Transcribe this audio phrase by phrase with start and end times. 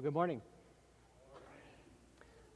[0.00, 0.40] Well, good morning.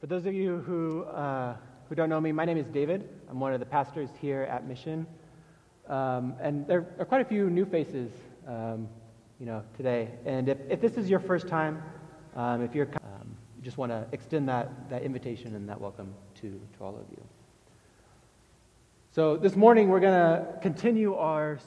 [0.01, 1.55] For those of you who, uh,
[1.87, 3.07] who don't know me, my name is David.
[3.29, 5.05] I'm one of the pastors here at Mission.
[5.87, 8.09] Um, and there are quite a few new faces,
[8.47, 8.89] um,
[9.39, 10.09] you know, today.
[10.25, 11.83] And if, if this is your first time,
[12.35, 16.15] um, if you're, um, you just want to extend that, that invitation and that welcome
[16.41, 17.23] to, to all of you.
[19.11, 21.59] So this morning we're going to continue our,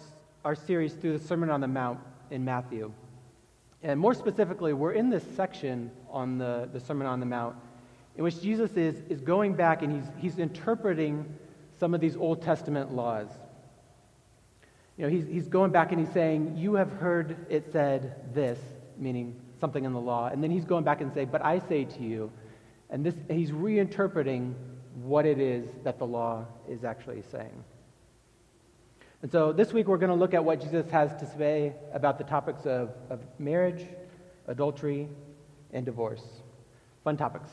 [0.45, 2.01] our series through the Sermon on the Mount
[2.33, 2.93] in Matthew.
[3.83, 7.57] And more specifically, we're in this section on the, the Sermon on the Mount
[8.17, 11.25] in which Jesus is, is going back and he's, he's interpreting
[11.79, 13.29] some of these Old Testament laws.
[14.97, 18.59] You know, he's, he's going back and he's saying, You have heard it said this,
[18.99, 20.27] meaning something in the law.
[20.27, 22.33] And then he's going back and saying, But I say to you.
[22.91, 24.55] And this, he's reinterpreting
[25.03, 27.63] what it is that the law is actually saying.
[29.21, 32.19] And so this week we're going to look at what Jesus has to say about
[32.19, 33.85] the topics of, of marriage,
[34.47, 35.09] adultery,
[35.73, 36.23] and divorce.
[37.03, 37.51] Fun topics.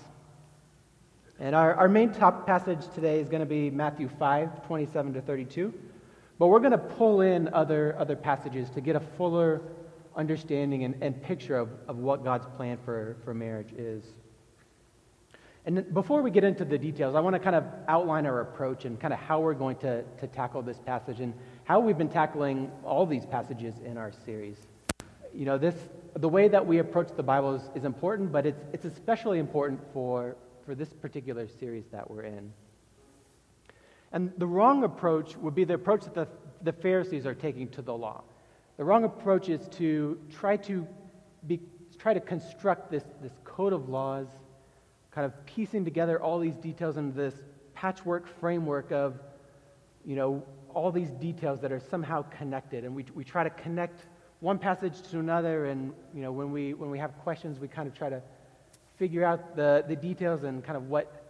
[1.39, 5.21] And our, our main top passage today is going to be Matthew 5, 27 to
[5.21, 5.73] 32.
[6.37, 9.61] But we're going to pull in other, other passages to get a fuller
[10.15, 14.03] understanding and, and picture of, of what God's plan for, for marriage is.
[15.65, 18.85] And before we get into the details, I want to kind of outline our approach
[18.85, 21.33] and kind of how we're going to, to tackle this passage and
[21.65, 24.55] how we've been tackling all these passages in our series.
[25.33, 25.75] You know, this,
[26.15, 29.81] the way that we approach the Bible is, is important, but it's, it's especially important
[29.91, 32.53] for, for this particular series that we're in.
[34.11, 36.27] And the wrong approach would be the approach that the,
[36.61, 38.23] the Pharisees are taking to the law.
[38.77, 40.87] The wrong approach is to try to,
[41.47, 41.61] be,
[41.97, 44.27] try to construct this, this code of laws
[45.09, 47.33] kind of piecing together all these details into this
[47.73, 49.19] patchwork framework of,
[50.05, 50.43] you know,
[50.75, 52.83] all these details that are somehow connected.
[52.83, 54.05] And we, we try to connect
[54.41, 55.65] one passage to another.
[55.65, 58.21] And, you know, when we, when we have questions, we kind of try to
[58.97, 61.23] figure out the, the details and kind of what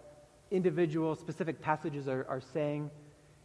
[0.51, 2.89] individual specific passages are, are saying.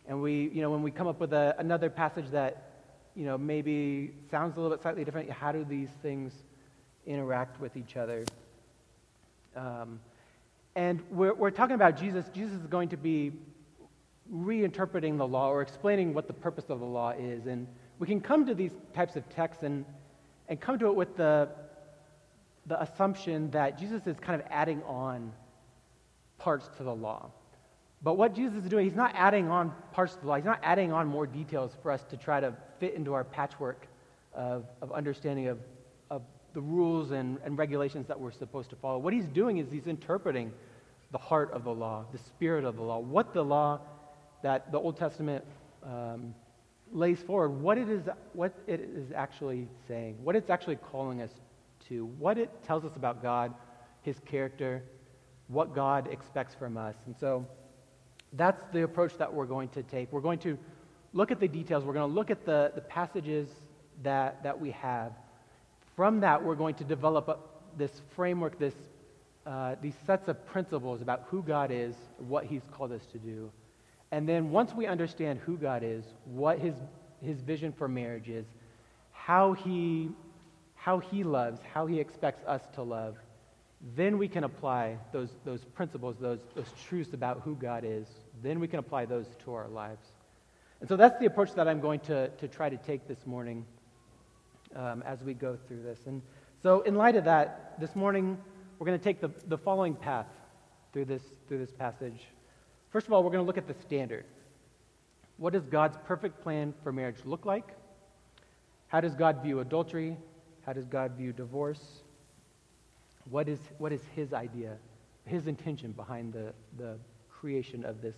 [0.09, 2.65] And we, you know, when we come up with a, another passage that,
[3.15, 6.33] you know, maybe sounds a little bit slightly different, how do these things
[7.07, 8.25] interact with each other?
[9.55, 10.01] Um,
[10.75, 12.25] and we're, we're talking about Jesus.
[12.33, 13.33] Jesus is going to be
[14.33, 17.47] reinterpreting the law or explaining what the purpose of the law is.
[17.47, 17.67] And
[17.99, 19.85] we can come to these types of texts and,
[20.49, 21.49] and come to it with the,
[22.67, 25.33] the assumption that Jesus is kind of adding on
[26.39, 27.31] parts to the law.
[28.03, 30.37] But what Jesus is doing, he's not adding on parts to the law.
[30.37, 33.89] He's not adding on more details for us to try to fit into our patchwork
[34.33, 35.59] of, of understanding of,
[36.11, 36.23] of
[36.55, 38.99] the rules and, and regulations that we're supposed to follow.
[38.99, 40.53] What he's doing is he's interpreting
[41.11, 43.81] the heart of the law, the spirit of the law, what the law
[44.43, 45.45] that the Old Testament
[45.85, 46.35] um,
[46.93, 48.03] lays forward, what it, is,
[48.33, 51.31] what it is actually saying, what it's actually calling us
[51.89, 53.55] to, what it tells us about God,
[54.03, 54.83] his character,
[55.49, 56.97] what God expects from us.
[57.07, 57.47] And so
[58.33, 60.13] that's the approach that we're going to take.
[60.13, 60.59] We're going to
[61.13, 63.49] look at the details, we're going to look at the, the passages
[64.03, 65.13] that, that we have
[66.01, 67.37] from that, we're going to develop a,
[67.77, 68.73] this framework, this,
[69.45, 73.51] uh, these sets of principles about who God is, what He's called us to do.
[74.13, 76.75] And then once we understand who God is, what His,
[77.23, 78.47] his vision for marriage is,
[79.13, 80.11] how he,
[80.75, 83.17] how he loves, how He expects us to love,
[83.97, 88.07] then we can apply those, those principles, those, those truths about who God is.
[88.43, 90.07] Then we can apply those to our lives.
[90.81, 93.65] And so that's the approach that I'm going to, to try to take this morning
[94.75, 96.01] um, as we go through this.
[96.07, 96.23] And
[96.63, 98.39] so, in light of that, this morning
[98.79, 100.27] we're going to take the, the following path
[100.93, 102.27] through this, through this passage.
[102.91, 104.25] First of all, we're going to look at the standard.
[105.37, 107.69] What does God's perfect plan for marriage look like?
[108.89, 110.17] How does God view adultery?
[110.67, 112.03] How does God view divorce?
[113.31, 114.77] What is, what is his idea,
[115.25, 116.97] his intention behind the, the
[117.31, 118.17] creation of this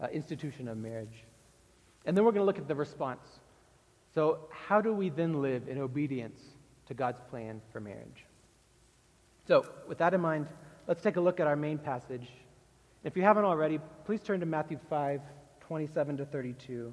[0.00, 1.24] uh, institution of marriage?
[2.04, 3.40] And then we're going to look at the response.
[4.14, 6.40] So, how do we then live in obedience
[6.86, 8.26] to God's plan for marriage?
[9.46, 10.48] So, with that in mind,
[10.86, 12.28] let's take a look at our main passage.
[13.04, 15.20] If you haven't already, please turn to Matthew 5
[15.60, 16.92] 27 to 32.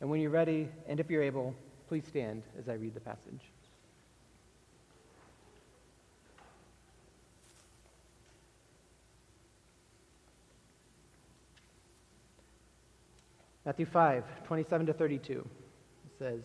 [0.00, 1.54] And when you're ready, and if you're able,
[1.88, 3.40] please stand as I read the passage.
[13.66, 15.46] Matthew 5 27 to 32
[16.18, 16.44] says,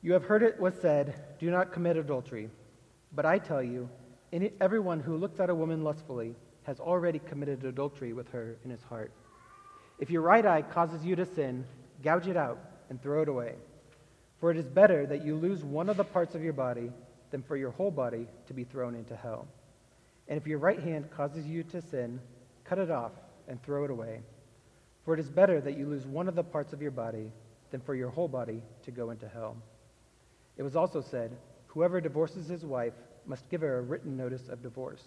[0.00, 2.48] You have heard it was said, Do not commit adultery.
[3.12, 3.90] But I tell you,
[4.60, 8.82] everyone who looks at a woman lustfully has already committed adultery with her in his
[8.82, 9.12] heart.
[9.98, 11.64] If your right eye causes you to sin,
[12.02, 12.58] gouge it out
[12.90, 13.54] and throw it away.
[14.40, 16.90] For it is better that you lose one of the parts of your body
[17.30, 19.46] than for your whole body to be thrown into hell.
[20.28, 22.20] And if your right hand causes you to sin,
[22.64, 23.12] cut it off
[23.48, 24.20] and throw it away.
[25.04, 27.30] For it is better that you lose one of the parts of your body
[27.70, 29.56] than for your whole body to go into hell.
[30.56, 31.36] It was also said,
[31.68, 35.04] Whoever divorces his wife must give her a written notice of divorce.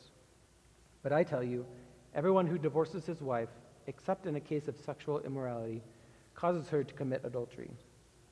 [1.04, 1.66] But I tell you,
[2.14, 3.50] everyone who divorces his wife,
[3.88, 5.82] except in a case of sexual immorality,
[6.36, 7.72] causes her to commit adultery.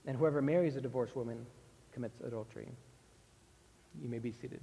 [0.05, 1.45] And whoever marries a divorced woman
[1.93, 2.69] commits adultery.
[4.01, 4.61] You may be seated.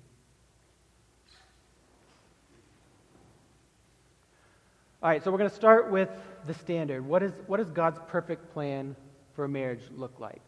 [5.02, 6.08] All right, so we're going to start with
[6.46, 7.06] the standard.
[7.06, 8.96] What, is, what does God's perfect plan
[9.34, 10.40] for a marriage look like?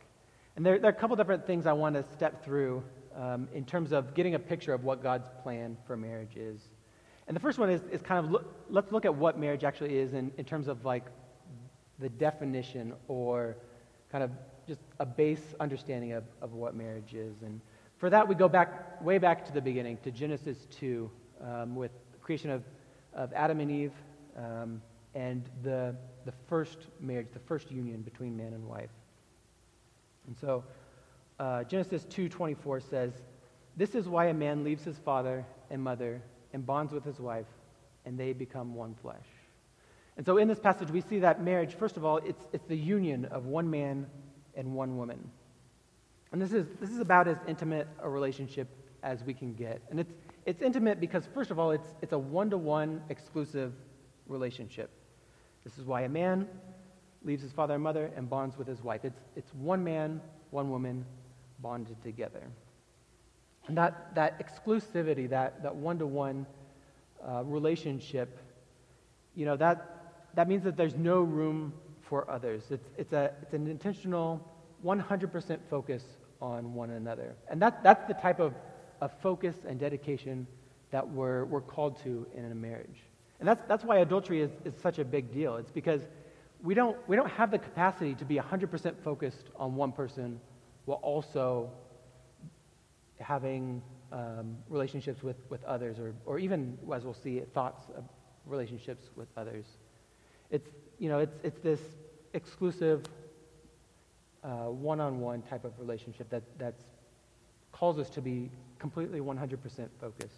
[0.57, 2.83] And there, there are a couple different things I want to step through
[3.15, 6.61] um, in terms of getting a picture of what God's plan for marriage is.
[7.27, 9.99] And the first one is, is kind of look, let's look at what marriage actually
[9.99, 11.07] is in, in terms of like
[11.99, 13.57] the definition or
[14.13, 14.31] kind of
[14.67, 17.43] just a base understanding of, of what marriage is.
[17.43, 17.61] And
[17.99, 21.11] for that, we go back way back to the beginning, to Genesis 2,
[21.43, 22.63] um, with creation of,
[23.15, 23.93] of Adam and Eve
[24.37, 24.83] um,
[25.15, 28.91] and the, the first marriage, the first union between man and wife.
[30.27, 30.65] And so
[31.39, 33.13] uh, Genesis 2.24 says,
[33.77, 36.21] This is why a man leaves his father and mother
[36.57, 37.45] and bonds with his wife,
[38.07, 39.27] and they become one flesh.
[40.17, 42.75] And so in this passage, we see that marriage, first of all, it's, it's the
[42.75, 44.07] union of one man
[44.55, 45.31] and one woman.
[46.33, 48.69] And this is, this is about as intimate a relationship
[49.03, 49.83] as we can get.
[49.91, 50.15] And it's,
[50.47, 53.75] it's intimate because, first of all, it's, it's a one to one exclusive
[54.27, 54.89] relationship.
[55.63, 56.49] This is why a man
[57.23, 59.05] leaves his father and mother and bonds with his wife.
[59.05, 60.23] It's, it's one man,
[60.53, 61.05] one woman
[61.61, 62.45] bonded together.
[63.69, 66.47] And that, that exclusivity, that, that one-to-one
[67.27, 68.39] uh, relationship,
[69.35, 71.73] you know, that, that means that there's no room
[72.09, 72.63] for others.
[72.71, 74.41] It's, it's, a, it's an intentional
[74.85, 76.05] 100% focus
[76.41, 77.35] on one another.
[77.51, 78.55] And that, that's the type of,
[79.01, 80.47] of focus and dedication
[80.91, 83.03] that we're, we're called to in a marriage.
[83.41, 85.57] And that's, that's why adultery is, is such a big deal.
[85.57, 86.03] It's because
[86.63, 90.41] we don't, we don't have the capacity to be 100% focused on one person
[90.85, 91.71] while also
[93.19, 93.83] having
[94.13, 98.05] um, relationships with, with others, or, or even, as we'll see, thoughts of
[98.47, 99.65] relationships with others.
[100.51, 100.69] It's,
[100.99, 101.81] you know, it's, it's this
[102.35, 103.05] exclusive
[104.45, 106.83] uh, one-on-one type of relationship that that's,
[107.73, 109.59] calls us to be completely 100%
[110.01, 110.35] focused.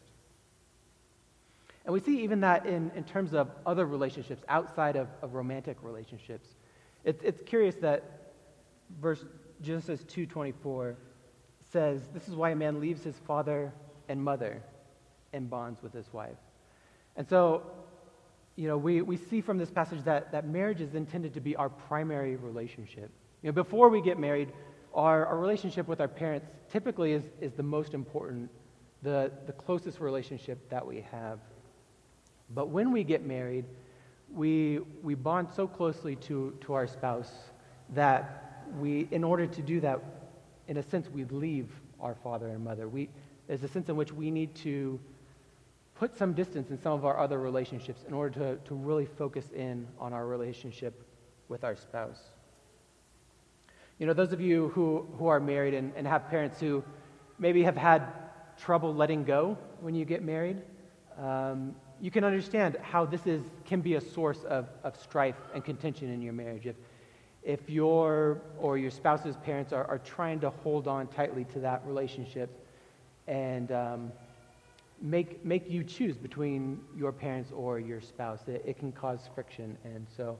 [1.84, 5.78] And we see even that in, in terms of other relationships outside of, of romantic
[5.82, 6.48] relationships.
[7.04, 8.32] It's, it's curious that
[9.00, 9.24] verse
[9.62, 10.96] Genesis 2.24
[11.72, 13.72] says, This is why a man leaves his father
[14.08, 14.62] and mother
[15.32, 16.36] and bonds with his wife.
[17.16, 17.62] And so,
[18.56, 21.56] you know, we, we see from this passage that, that marriage is intended to be
[21.56, 23.10] our primary relationship.
[23.42, 24.52] You know, before we get married,
[24.94, 28.50] our, our relationship with our parents typically is, is the most important,
[29.02, 31.38] the, the closest relationship that we have.
[32.50, 33.64] But when we get married,
[34.32, 37.30] we, we bond so closely to, to our spouse
[37.90, 40.00] that we, in order to do that,
[40.68, 41.68] in a sense, we leave
[42.00, 42.88] our father and mother.
[42.88, 43.08] We,
[43.46, 45.00] there's a sense in which we need to
[45.94, 49.46] put some distance in some of our other relationships in order to, to really focus
[49.56, 51.02] in on our relationship
[51.48, 52.20] with our spouse.
[53.98, 56.84] You know, those of you who, who are married and, and have parents who
[57.38, 58.06] maybe have had
[58.56, 60.58] trouble letting go when you get married,
[61.18, 65.64] um, you can understand how this is, can be a source of, of strife and
[65.64, 66.66] contention in your marriage.
[66.66, 66.76] If,
[67.48, 71.82] if your or your spouse's parents are, are trying to hold on tightly to that
[71.86, 72.50] relationship
[73.26, 74.12] and um,
[75.00, 79.78] make, make you choose between your parents or your spouse, it, it can cause friction.
[79.82, 80.36] And so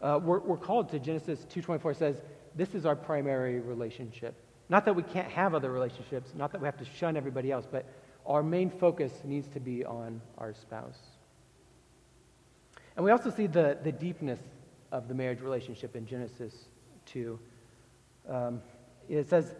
[0.00, 2.22] uh, we're, we're called to Genesis 2.24 says,
[2.54, 4.36] this is our primary relationship.
[4.68, 7.66] Not that we can't have other relationships, not that we have to shun everybody else,
[7.68, 7.84] but
[8.26, 11.00] our main focus needs to be on our spouse.
[12.94, 14.38] And we also see the, the deepness
[14.94, 16.54] of the marriage relationship in Genesis
[17.06, 17.36] 2.
[18.30, 18.62] Um,
[19.08, 19.52] it says,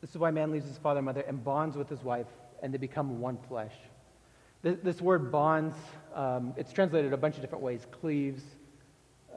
[0.00, 2.26] This is why man leaves his father and mother and bonds with his wife,
[2.60, 3.72] and they become one flesh.
[4.62, 5.76] This, this word bonds,
[6.12, 8.42] um, it's translated a bunch of different ways cleaves,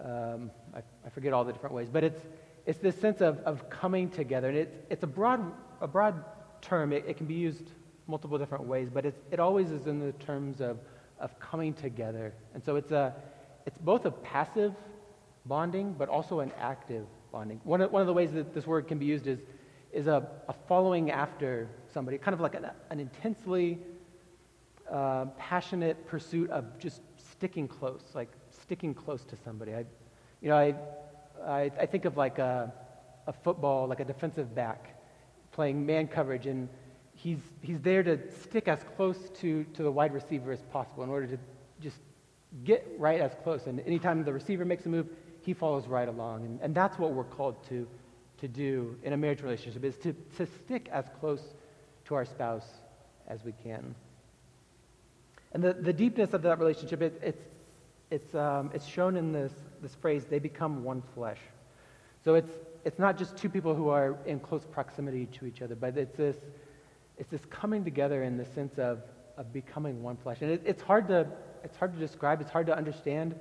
[0.03, 2.21] um, I, I, forget all the different ways, but it's,
[2.65, 4.49] it's this sense of, of coming together.
[4.49, 6.15] And it's, it's a, broad, a broad
[6.61, 7.69] term, it, it can be used
[8.07, 10.79] multiple different ways, but it always is in the terms of,
[11.19, 12.33] of coming together.
[12.55, 13.13] And so it's, a,
[13.67, 14.73] it's both a passive
[15.45, 17.61] bonding, but also an active bonding.
[17.63, 19.39] One of, one of the ways that this word can be used is,
[19.91, 23.79] is a, a following after somebody, kind of like an, an intensely
[24.91, 29.73] uh, passionate pursuit of just sticking close, like sticking close to somebody.
[29.73, 29.85] I,
[30.41, 30.75] you know, I,
[31.45, 32.73] I, I think of like a,
[33.27, 34.99] a football, like a defensive back
[35.51, 36.67] playing man coverage, and
[37.13, 41.09] he's, he's there to stick as close to, to the wide receiver as possible in
[41.09, 41.37] order to
[41.79, 41.97] just
[42.63, 43.67] get right as close.
[43.67, 45.07] And anytime the receiver makes a move,
[45.45, 46.45] he follows right along.
[46.45, 47.87] And, and that's what we're called to,
[48.39, 51.41] to do in a marriage relationship, is to, to stick as close
[52.05, 52.65] to our spouse
[53.27, 53.93] as we can.
[55.53, 57.43] And the, the deepness of that relationship, it, it's,
[58.09, 61.39] it's, um, it's shown in this, this phrase, they become one flesh.
[62.23, 62.51] So it's,
[62.83, 66.17] it's not just two people who are in close proximity to each other, but it's
[66.17, 66.37] this,
[67.17, 69.03] it's this coming together in the sense of,
[69.37, 70.39] of becoming one flesh.
[70.41, 71.27] And it, it's, hard to,
[71.63, 73.35] it's hard to describe, it's hard to understand.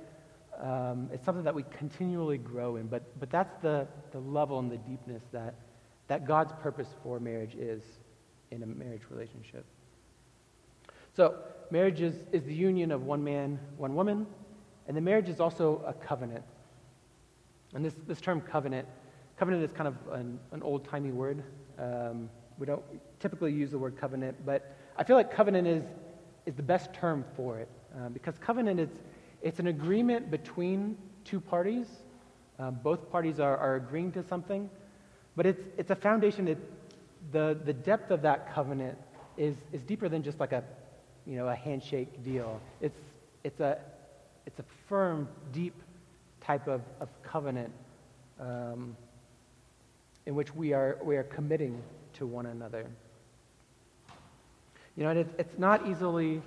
[0.61, 4.71] Um, it's something that we continually grow in, but, but that's the, the level and
[4.71, 5.55] the deepness that,
[6.07, 7.83] that God's purpose for marriage is
[8.51, 9.65] in a marriage relationship.
[11.15, 11.35] So,
[11.71, 14.27] marriage is, is the union of one man, one woman,
[14.87, 16.43] and the marriage is also a covenant.
[17.73, 18.87] And this, this term covenant,
[19.37, 21.43] covenant is kind of an, an old timey word.
[21.77, 22.83] Um, we don't
[23.19, 25.83] typically use the word covenant, but I feel like covenant is,
[26.45, 28.89] is the best term for it uh, because covenant is
[29.45, 31.85] it's an agreement between two parties.
[32.57, 34.71] Uh, both parties are, are agreeing to something,
[35.35, 36.45] but it's, it's a foundation.
[36.45, 36.57] That
[37.31, 38.97] the, the depth of that covenant
[39.37, 40.63] is, is deeper than just like a,
[41.27, 42.59] you know, a handshake deal.
[42.81, 42.97] It's,
[43.43, 43.77] it's, a,
[44.47, 45.75] it's a firm, deep
[46.41, 47.71] type of, of covenant
[48.39, 48.97] um,
[50.25, 51.83] in which we are, we are committing
[52.13, 52.87] to one another.
[54.97, 56.41] You know, it's, it's not easily,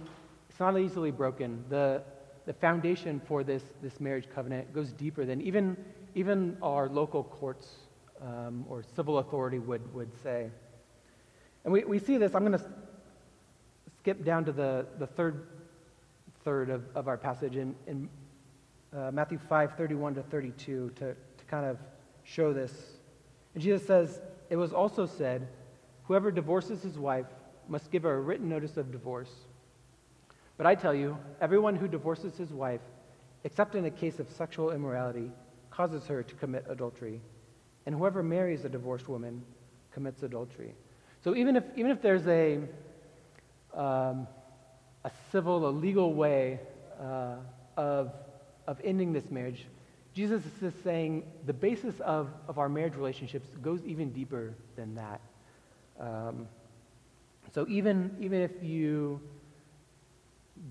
[0.51, 1.63] it's not easily broken.
[1.69, 2.03] The,
[2.49, 5.77] the foundation for this, this marriage covenant goes deeper than even,
[6.15, 7.69] even our local courts
[8.23, 10.49] um, or civil authority would, would say.
[11.65, 12.65] And we, we see this, I'm going to
[13.99, 15.47] skip down to the, the third
[16.43, 18.09] third of, of our passage in, in
[18.97, 21.15] uh, Matthew 5, 31 to 32 to, to
[21.51, 21.77] kind of
[22.25, 22.73] show this.
[23.53, 25.49] And Jesus says, It was also said,
[26.05, 27.27] Whoever divorces his wife
[27.69, 29.33] must give her a written notice of divorce.
[30.59, 32.81] But I tell you, everyone who divorces his wife,
[33.45, 35.31] except in a case of sexual immorality,
[35.71, 37.21] causes her to commit adultery.
[37.87, 39.45] And whoever marries a divorced woman
[39.93, 40.75] commits adultery.
[41.23, 42.59] So even if, even if there's a,
[43.73, 44.27] um,
[45.05, 46.59] a civil, a legal way
[47.01, 47.37] uh,
[47.77, 48.13] of,
[48.67, 49.65] of ending this marriage,
[50.13, 54.97] Jesus is just saying the basis of, of our marriage relationships goes even deeper than
[54.97, 55.21] that.
[56.01, 56.49] Um,
[57.55, 59.21] so even, even if you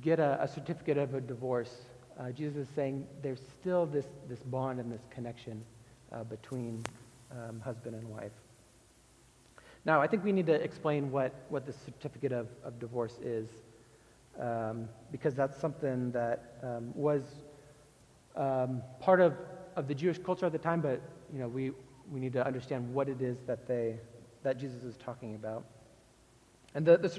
[0.02, 1.74] get a, a certificate of a divorce,
[2.20, 5.64] uh, Jesus is saying there's still this, this bond and this connection
[6.12, 6.84] uh, between
[7.32, 8.32] um, husband and wife.
[9.86, 13.48] Now, I think we need to explain what, what the certificate of, of divorce is,
[14.40, 17.22] um, because that's something that um, was
[18.36, 19.34] um, part of,
[19.76, 21.02] of the Jewish culture at the time, but
[21.32, 21.72] you know, we,
[22.12, 23.96] we need to understand what it is that they,
[24.44, 25.64] that Jesus is talking about.
[26.76, 27.10] And the, the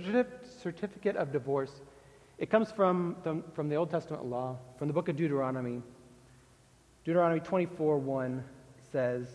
[0.62, 1.80] certificate of divorce,
[2.38, 5.82] it comes from, the, from the Old Testament law, from the book of Deuteronomy.
[7.04, 8.44] Deuteronomy 24 1
[8.92, 9.26] says,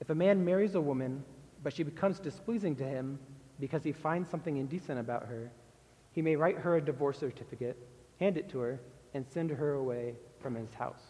[0.00, 1.24] If a man marries a woman,
[1.62, 3.18] but she becomes displeasing to him
[3.58, 5.50] because he finds something indecent about her,
[6.12, 7.76] he may write her a divorce certificate,
[8.20, 8.80] hand it to her,
[9.14, 11.02] and send her away from his house.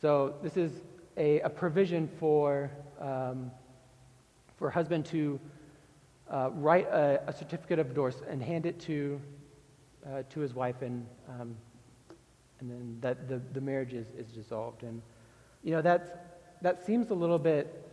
[0.00, 0.72] So, this is
[1.16, 3.50] a, a provision for um,
[4.60, 5.40] for a husband to
[6.30, 9.18] uh, write a, a, certificate of divorce and hand it to,
[10.06, 11.56] uh, to his wife, and, um,
[12.60, 14.82] and then that the, the marriage is, is dissolved.
[14.82, 15.02] And,
[15.62, 16.10] you know, that's,
[16.62, 17.86] that seems a little bit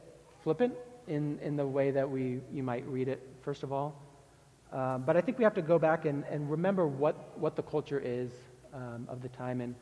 [0.44, 0.74] flippant
[1.08, 4.02] in, in the way that we, you might read it, first of all.
[4.72, 7.64] Um, but I think we have to go back and, and remember what, what the
[7.64, 8.32] culture is
[8.74, 9.62] um, of the time.
[9.62, 9.76] And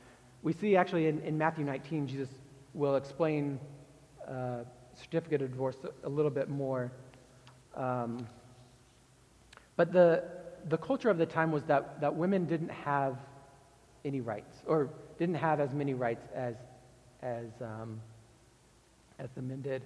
[0.44, 2.29] we see actually in, in Matthew 19, Jesus
[2.74, 3.60] will explain
[4.27, 4.60] uh,
[4.96, 6.91] certificate of divorce a little bit more.
[7.75, 8.27] Um,
[9.75, 10.24] but the,
[10.67, 13.17] the culture of the time was that, that women didn't have
[14.03, 16.55] any rights, or didn't have as many rights as,
[17.22, 18.00] as, um,
[19.19, 19.84] as the men did.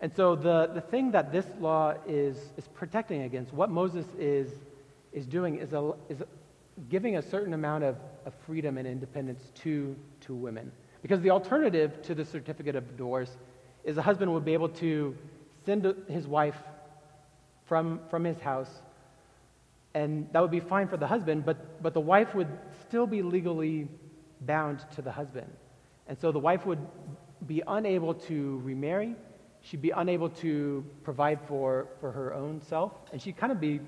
[0.00, 4.52] And so the, the thing that this law is, is protecting against, what Moses is,
[5.12, 6.22] is doing is, a, is
[6.88, 10.70] giving a certain amount of, of freedom and independence to, to women.
[11.02, 13.36] Because the alternative to the certificate of divorce
[13.84, 15.16] is a husband would be able to
[15.64, 16.56] send his wife
[17.66, 18.70] from, from his house,
[19.94, 22.48] and that would be fine for the husband, but, but the wife would
[22.86, 23.88] still be legally
[24.42, 25.50] bound to the husband.
[26.06, 26.84] And so the wife would
[27.46, 29.14] be unable to remarry,
[29.60, 33.80] she'd be unable to provide for, for her own self, and she'd kind of be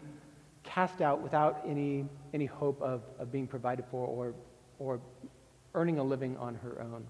[0.62, 2.04] cast out without any,
[2.34, 4.34] any hope of, of being provided for or,
[4.78, 5.00] or
[5.74, 7.06] earning a living on her own.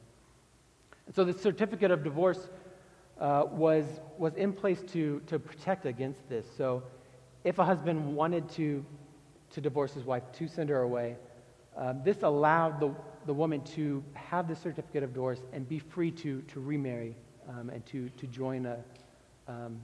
[1.07, 2.49] And so the certificate of divorce
[3.21, 3.85] uh, was,
[4.19, 6.47] was in place to, to protect against this.
[6.57, 6.83] So
[7.45, 8.85] if a husband wanted to,
[9.51, 11.17] to divorce his wife, to send her away,
[11.77, 12.95] um, this allowed the,
[13.27, 17.17] the woman to have the certificate of divorce and be free to, to remarry
[17.49, 18.79] um, and to, to join a,
[19.49, 19.81] um,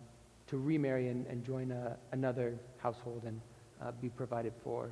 [0.47, 3.41] to remarry and, and join a, another household and
[3.83, 4.91] uh, be provided for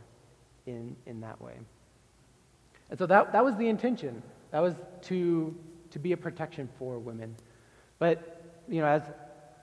[0.66, 1.54] in, in that way.
[2.90, 4.22] And so that, that was the intention.
[4.50, 5.54] That was to,
[5.90, 7.34] to be a protection for women.
[7.98, 9.02] But, you know, as,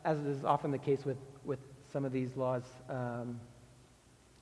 [0.03, 1.31] as is often the case with, with
[1.92, 3.40] some of these laws, um,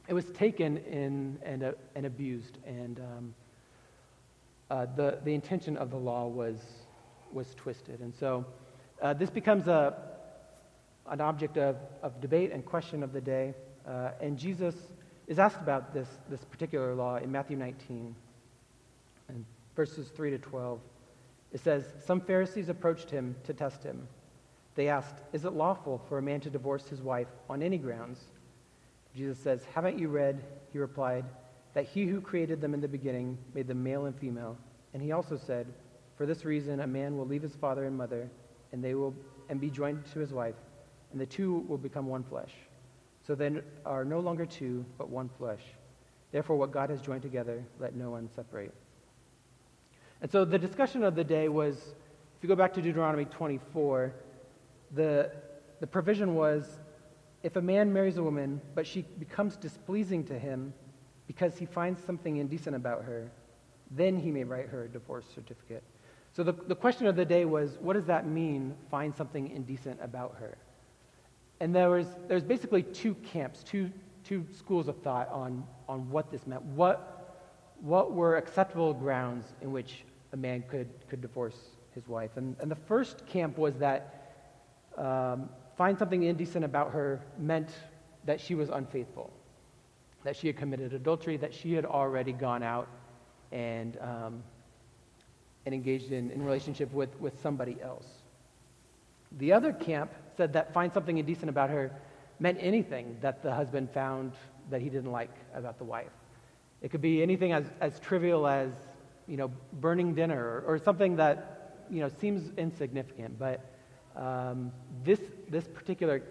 [0.07, 2.57] it was taken in, and, uh, and abused.
[2.65, 3.35] And um,
[4.69, 6.57] uh, the, the intention of the law was,
[7.31, 7.99] was twisted.
[8.01, 8.45] And so
[9.01, 9.95] uh, this becomes a,
[11.07, 13.53] an object of, of debate and question of the day.
[13.87, 14.75] Uh, and Jesus
[15.27, 18.15] is asked about this, this particular law in Matthew 19,
[19.27, 20.79] and verses 3 to 12.
[21.51, 24.07] It says, Some Pharisees approached him to test him.
[24.79, 28.17] They asked, Is it lawful for a man to divorce his wife on any grounds?
[29.13, 31.25] Jesus says, Haven't you read, he replied,
[31.73, 34.57] that he who created them in the beginning made them male and female?
[34.93, 35.67] And he also said,
[36.15, 38.29] For this reason, a man will leave his father and mother,
[38.71, 39.13] and they will
[39.49, 40.55] and be joined to his wife,
[41.11, 42.53] and the two will become one flesh.
[43.27, 43.51] So they
[43.85, 45.61] are no longer two, but one flesh.
[46.31, 48.73] Therefore, what God has joined together, let no one separate.
[50.21, 54.13] And so the discussion of the day was if you go back to Deuteronomy 24,
[54.93, 55.31] the,
[55.79, 56.79] the provision was
[57.43, 60.73] if a man marries a woman, but she becomes displeasing to him
[61.27, 63.31] because he finds something indecent about her,
[63.91, 65.83] then he may write her a divorce certificate.
[66.33, 69.99] So the, the question of the day was what does that mean, find something indecent
[70.01, 70.57] about her?
[71.59, 73.91] And there was, there was basically two camps, two,
[74.23, 76.61] two schools of thought on, on what this meant.
[76.63, 77.45] What,
[77.81, 80.03] what were acceptable grounds in which
[80.33, 81.57] a man could, could divorce
[81.93, 82.31] his wife?
[82.37, 84.18] And, and the first camp was that
[84.97, 87.69] um, find something indecent about her meant
[88.25, 89.31] that she was unfaithful,
[90.23, 92.87] that she had committed adultery, that she had already gone out
[93.51, 94.43] and, um,
[95.65, 98.07] and engaged in, in relationship with, with somebody else.
[99.37, 101.91] The other camp said that find something indecent about her
[102.39, 104.33] meant anything that the husband found
[104.69, 106.11] that he didn't like about the wife.
[106.81, 108.71] It could be anything as, as trivial as,
[109.27, 113.37] you know, burning dinner or, or something that, you know, seems insignificant.
[113.37, 113.65] But
[114.19, 114.71] um,
[115.03, 116.21] this, this particular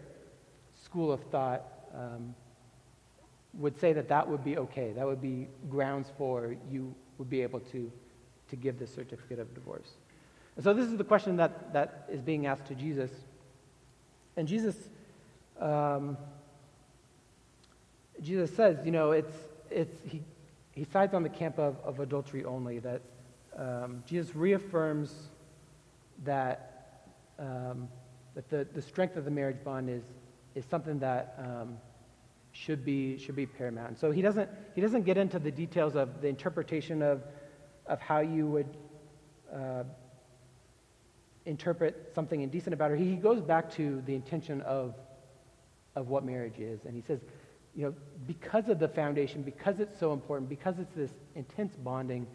[0.85, 2.35] school of thought um,
[3.55, 4.92] would say that that would be okay.
[4.92, 7.90] That would be grounds for you would be able to,
[8.51, 9.90] to give this certificate of divorce.
[10.55, 13.11] And so this is the question that, that is being asked to Jesus.
[14.37, 14.77] And Jesus,
[15.59, 16.16] um,
[18.22, 19.35] Jesus says, you know, it's,
[19.70, 20.22] it's, he,
[20.72, 23.03] he sides on the camp of, of adultery only, that
[23.57, 25.12] um, Jesus reaffirms
[26.24, 26.77] that,
[27.38, 27.88] um,
[28.35, 30.03] that the, the strength of the marriage bond is,
[30.55, 31.79] is something that um,
[32.53, 33.88] should, be, should be paramount.
[33.88, 37.22] And so he doesn't, he doesn't get into the details of the interpretation of,
[37.87, 38.77] of how you would
[39.55, 39.85] uh,
[41.46, 42.96] interpret something indecent about her.
[42.96, 44.94] He goes back to the intention of,
[45.96, 46.85] of what marriage is.
[46.85, 47.20] And he says,
[47.74, 47.94] you know,
[48.27, 52.27] because of the foundation, because it's so important, because it's this intense bonding,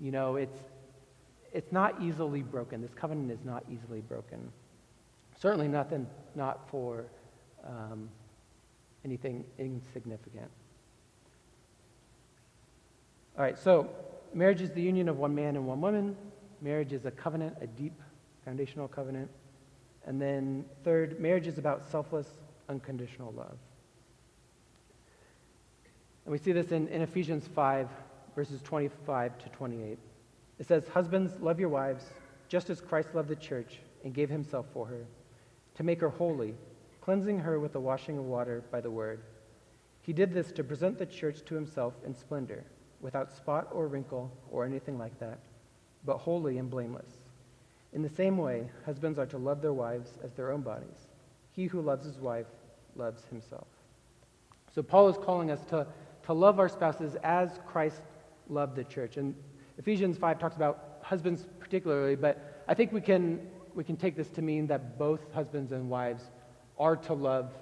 [0.00, 0.58] you know, it's,
[1.52, 2.82] it's not easily broken.
[2.82, 4.52] This covenant is not easily broken.
[5.40, 7.06] Certainly nothing, not for
[7.66, 8.08] um,
[9.04, 10.50] anything insignificant.
[13.36, 13.88] All right, so
[14.34, 16.16] marriage is the union of one man and one woman.
[16.60, 17.94] Marriage is a covenant, a deep
[18.44, 19.30] foundational covenant.
[20.06, 22.26] And then, third, marriage is about selfless,
[22.68, 23.56] unconditional love.
[26.24, 27.88] And we see this in, in Ephesians 5,
[28.34, 29.98] verses 25 to 28.
[30.58, 32.04] It says, Husbands, love your wives,
[32.48, 35.06] just as Christ loved the church and gave himself for her,
[35.76, 36.54] to make her holy,
[37.00, 39.20] cleansing her with the washing of water by the word.
[40.02, 42.64] He did this to present the church to himself in splendor,
[43.00, 45.38] without spot or wrinkle or anything like that,
[46.04, 47.12] but holy and blameless.
[47.92, 51.08] In the same way, husbands are to love their wives as their own bodies.
[51.52, 52.46] He who loves his wife
[52.96, 53.66] loves himself.
[54.74, 55.86] So Paul is calling us to,
[56.24, 58.02] to love our spouses as Christ
[58.48, 59.16] loved the church.
[59.16, 59.34] And
[59.78, 63.40] Ephesians 5 talks about husbands particularly, but I think we can,
[63.74, 66.24] we can take this to mean that both husbands and wives
[66.78, 67.52] are to love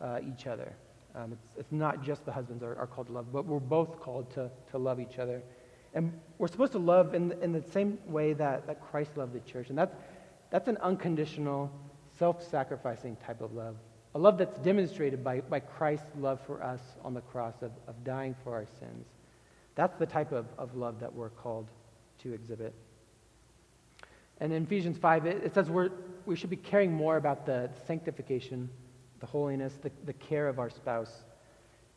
[0.00, 0.72] uh, each other.
[1.14, 4.00] Um, it's, it's not just the husbands are, are called to love, but we're both
[4.00, 5.42] called to, to love each other.
[5.94, 9.32] And we're supposed to love in the, in the same way that, that Christ loved
[9.32, 9.70] the church.
[9.70, 9.94] And that's,
[10.50, 11.72] that's an unconditional,
[12.18, 13.76] self sacrificing type of love.
[14.14, 18.02] A love that's demonstrated by, by Christ's love for us on the cross, of, of
[18.04, 19.06] dying for our sins.
[19.76, 21.68] That's the type of, of love that we're called
[22.22, 22.74] to exhibit.
[24.40, 25.90] And in Ephesians 5, it, it says we're,
[26.26, 28.68] we should be caring more about the sanctification
[29.20, 31.24] the holiness, the, the care of our spouse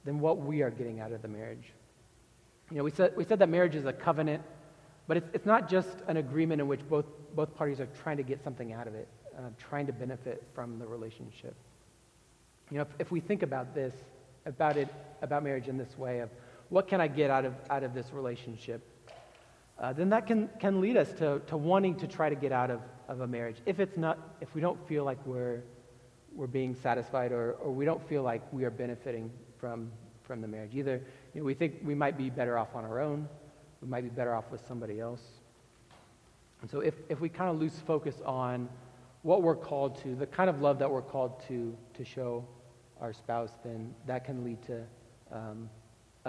[0.06, 1.74] than what we are getting out of the marriage.
[2.72, 4.44] You know, we said, we said that marriage is a covenant,
[5.08, 8.24] but it's, it's not just an agreement in which both, both parties are trying to
[8.24, 11.56] get something out of it, uh, trying to benefit from the relationship.
[12.72, 13.94] You know, if, if we think about this,
[14.46, 14.88] about it,
[15.22, 16.30] about marriage in this way of
[16.70, 18.82] what can I get out of, out of this relationship,
[19.80, 22.70] uh, then that can, can lead us to, to wanting to try to get out
[22.70, 23.58] of, of a marriage.
[23.66, 25.64] If it's not, if we don't feel like we're,
[26.36, 29.92] we're being satisfied or, or we don't feel like we are benefiting from,
[30.24, 30.76] from the marriage.
[30.76, 31.02] Either
[31.34, 33.28] you know, we think we might be better off on our own,
[33.82, 35.22] we might be better off with somebody else.
[36.62, 38.68] And so if, if we kind of lose focus on
[39.22, 42.46] what we're called to, the kind of love that we're called to, to show
[43.00, 44.84] our spouse, then that can lead to
[45.32, 45.70] um,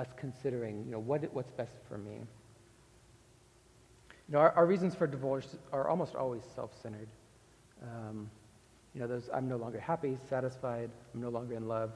[0.01, 2.15] us considering, you know, what, what's best for me.
[4.29, 7.09] You know, our, our reasons for divorce are almost always self-centered.
[7.83, 8.31] Um,
[8.95, 11.93] you know, those I'm no longer happy, satisfied, I'm no longer in love,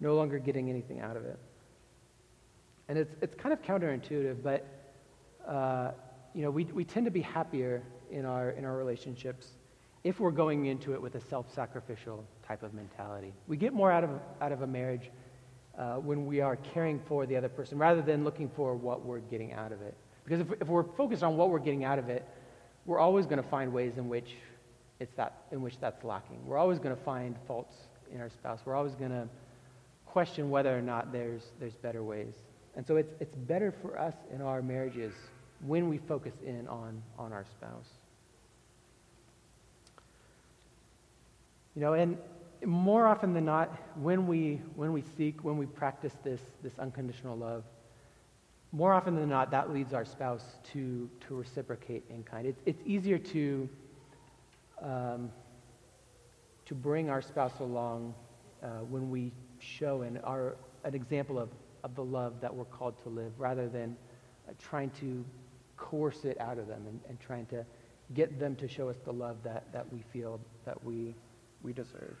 [0.00, 1.38] no longer getting anything out of it.
[2.88, 4.66] And it's, it's kind of counterintuitive, but
[5.46, 5.92] uh,
[6.34, 9.48] you know, we, we tend to be happier in our, in our relationships
[10.04, 13.32] if we're going into it with a self-sacrificial type of mentality.
[13.46, 15.10] We get more out of, out of a marriage
[15.78, 19.20] uh, when we are caring for the other person rather than looking for what we're
[19.20, 19.94] getting out of it.
[20.24, 22.26] Because if, if we're focused on what we're getting out of it,
[22.86, 24.36] we're always going to find ways in which,
[25.00, 26.44] it's that, in which that's lacking.
[26.46, 27.74] We're always going to find faults
[28.12, 28.60] in our spouse.
[28.64, 29.28] We're always going to
[30.06, 32.34] question whether or not there's, there's better ways.
[32.76, 35.14] And so it's, it's better for us in our marriages
[35.66, 37.88] when we focus in on, on our spouse.
[41.74, 42.18] You know, and
[42.64, 47.36] more often than not, when we, when we seek, when we practice this, this unconditional
[47.36, 47.64] love,
[48.72, 52.46] more often than not, that leads our spouse to, to reciprocate in kind.
[52.46, 53.68] It's, it's easier to,
[54.80, 55.30] um,
[56.66, 58.14] to bring our spouse along
[58.62, 61.50] uh, when we show and are an example of,
[61.84, 63.96] of the love that we're called to live rather than
[64.48, 65.24] uh, trying to
[65.76, 67.66] coerce it out of them and, and trying to
[68.14, 71.14] get them to show us the love that, that we feel that we,
[71.62, 72.16] we deserve.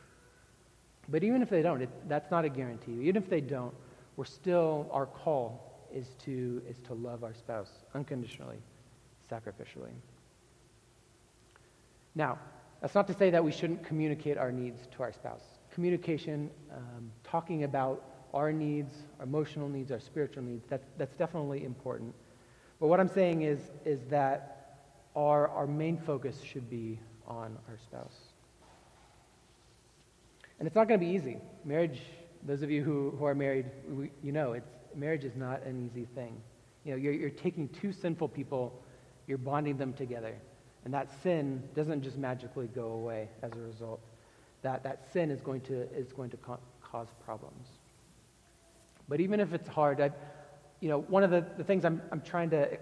[1.08, 2.92] But even if they don't, it, that's not a guarantee.
[3.02, 3.74] Even if they don't,
[4.16, 8.58] we're still, our call is to, is to love our spouse unconditionally,
[9.30, 9.92] sacrificially.
[12.14, 12.38] Now,
[12.80, 15.42] that's not to say that we shouldn't communicate our needs to our spouse.
[15.72, 21.64] Communication, um, talking about our needs, our emotional needs, our spiritual needs, that, that's definitely
[21.64, 22.14] important.
[22.80, 24.80] But what I'm saying is, is that
[25.14, 28.31] our, our main focus should be on our spouse.
[30.62, 31.38] And it's not going to be easy.
[31.64, 31.98] Marriage,
[32.44, 35.90] those of you who, who are married, we, you know, it's, marriage is not an
[35.90, 36.40] easy thing.
[36.84, 38.80] You know, you're, you're taking two sinful people,
[39.26, 40.36] you're bonding them together.
[40.84, 44.02] And that sin doesn't just magically go away as a result.
[44.62, 47.66] That, that sin is going to, is going to co- cause problems.
[49.08, 50.12] But even if it's hard, I,
[50.78, 52.78] you know, one of the, the things I'm, I'm trying to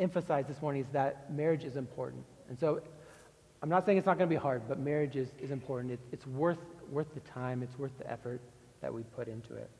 [0.00, 2.24] emphasize this morning is that marriage is important.
[2.48, 2.82] And so
[3.62, 5.92] I'm not saying it's not going to be hard, but marriage is, is important.
[5.92, 6.58] It, it's worth,
[6.92, 8.40] worth the time, it's worth the effort
[8.80, 9.70] that we put into it.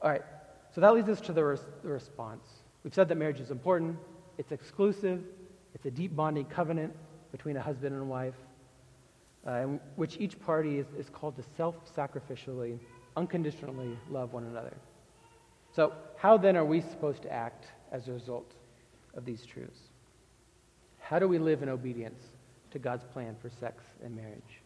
[0.00, 0.22] All right,
[0.74, 2.46] so that leads us to the, res- the response.
[2.82, 3.96] We've said that marriage is important,
[4.38, 5.22] it's exclusive,
[5.74, 6.94] it's a deep bonding covenant
[7.32, 8.34] between a husband and wife,
[9.46, 12.78] uh, in which each party is, is called to self sacrificially,
[13.16, 14.74] unconditionally love one another.
[15.74, 18.52] So, how then are we supposed to act as a result
[19.14, 19.80] of these truths?
[21.00, 22.22] How do we live in obedience
[22.70, 24.63] to God's plan for sex and marriage?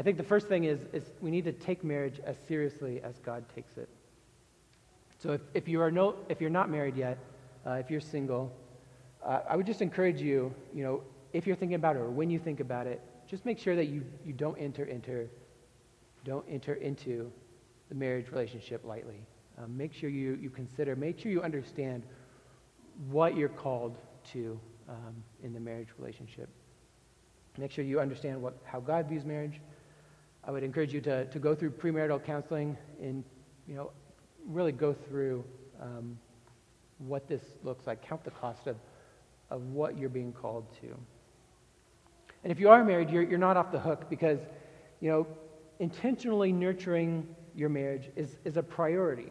[0.00, 3.18] I think the first thing is, is we need to take marriage as seriously as
[3.18, 3.86] God takes it.
[5.18, 7.18] So if, if, you are no, if you're not married yet,
[7.66, 8.50] uh, if you're single,
[9.22, 11.02] uh, I would just encourage you, you know,
[11.34, 13.88] if you're thinking about it or when you think about it, just make sure that
[13.88, 15.28] you, you don't enter, enter,
[16.24, 17.30] don't enter into
[17.90, 19.20] the marriage relationship lightly.
[19.62, 22.04] Um, make sure you, you consider, make sure you understand
[23.10, 23.98] what you're called
[24.32, 24.58] to
[24.88, 26.48] um, in the marriage relationship.
[27.58, 29.60] Make sure you understand what, how God views marriage.
[30.50, 33.22] I would encourage you to, to go through premarital counseling and,
[33.68, 33.92] you know,
[34.48, 35.44] really go through
[35.80, 36.18] um,
[36.98, 38.74] what this looks like, count the cost of,
[39.50, 40.88] of what you're being called to.
[42.42, 44.40] And if you are married, you're, you're not off the hook because,
[44.98, 45.24] you know,
[45.78, 49.30] intentionally nurturing your marriage is, is a priority.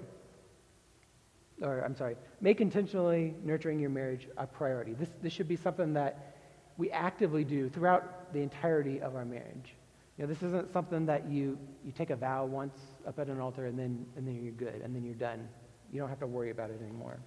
[1.61, 4.93] Or, I'm sorry, make intentionally nurturing your marriage a priority.
[4.93, 6.37] This, this should be something that
[6.77, 9.75] we actively do throughout the entirety of our marriage.
[10.19, 12.77] Know, this isn't something that you, you take a vow once
[13.07, 15.47] up at an altar and then, and then you're good, and then you're done.
[15.93, 17.17] You don't have to worry about it anymore.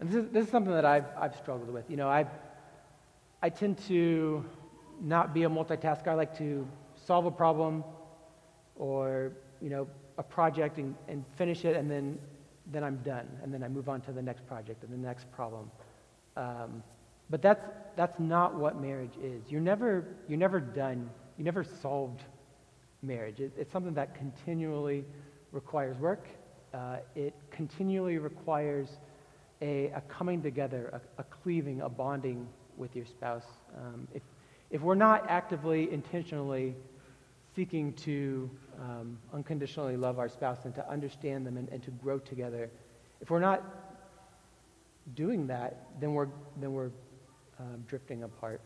[0.00, 1.84] And this is, this is something that I've, I've struggled with.
[1.90, 2.26] You know, i
[3.42, 4.44] I tend to
[5.00, 6.08] not be a multitasker.
[6.08, 7.84] I like to solve a problem
[8.76, 12.18] or, you know, a project and, and finish it and then,
[12.70, 13.28] then I'm done.
[13.42, 15.70] And then I move on to the next project and the next problem.
[16.36, 16.82] Um,
[17.30, 17.64] but that's,
[17.96, 19.50] that's not what marriage is.
[19.50, 21.10] You're never, you're never done.
[21.38, 22.22] You never solved
[23.02, 23.40] marriage.
[23.40, 25.04] It, it's something that continually
[25.50, 26.28] requires work.
[26.72, 28.88] Uh, it continually requires
[29.60, 33.44] a, a coming together, a, a, cleaving, a bonding with your spouse.
[33.76, 34.22] Um, if,
[34.70, 36.74] if we're not actively, intentionally
[37.54, 42.18] seeking to um, unconditionally love our spouse and to understand them and, and to grow
[42.18, 42.70] together,
[43.20, 43.62] if we're not
[45.14, 46.28] doing that, then we're,
[46.60, 46.90] then we're
[47.60, 48.60] um, drifting apart.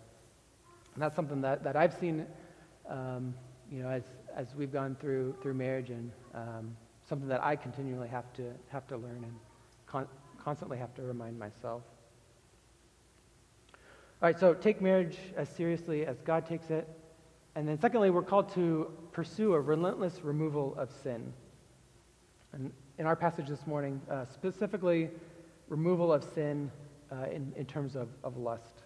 [0.95, 2.27] And that's something that, that I've seen,
[2.89, 3.35] um,
[3.71, 4.03] you know, as,
[4.35, 6.77] as we've gone through, through marriage and um,
[7.09, 9.35] something that I continually have to, have to learn and
[9.87, 10.09] con-
[10.43, 11.83] constantly have to remind myself.
[14.23, 16.89] All right, so take marriage as seriously as God takes it.
[17.55, 21.33] And then, secondly, we're called to pursue a relentless removal of sin.
[22.53, 25.11] And in our passage this morning, uh, specifically,
[25.69, 26.71] removal of sin
[27.11, 28.83] uh, in, in terms of, of lust.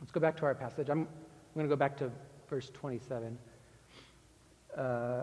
[0.00, 0.88] Let's go back to our passage.
[0.88, 2.10] I'm, I'm going to go back to
[2.52, 3.38] verse 27.
[4.76, 5.22] Uh,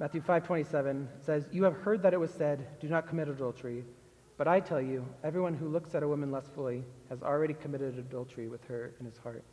[0.00, 3.84] Matthew 5:27 says, "You have heard that it was said, do not commit adultery,
[4.36, 8.48] but I tell you, everyone who looks at a woman lustfully has already committed adultery
[8.48, 9.44] with her in his heart.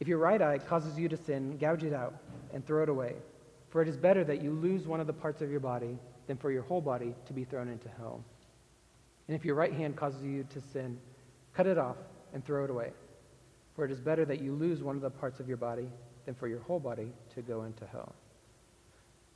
[0.00, 2.14] If your right eye causes you to sin, gouge it out
[2.54, 3.14] and throw it away,
[3.68, 6.38] for it is better that you lose one of the parts of your body than
[6.38, 8.24] for your whole body to be thrown into hell.
[9.28, 10.98] And if your right hand causes you to sin,
[11.52, 11.98] cut it off
[12.32, 12.94] and throw it away,
[13.76, 15.88] for it is better that you lose one of the parts of your body
[16.24, 18.14] than for your whole body to go into hell."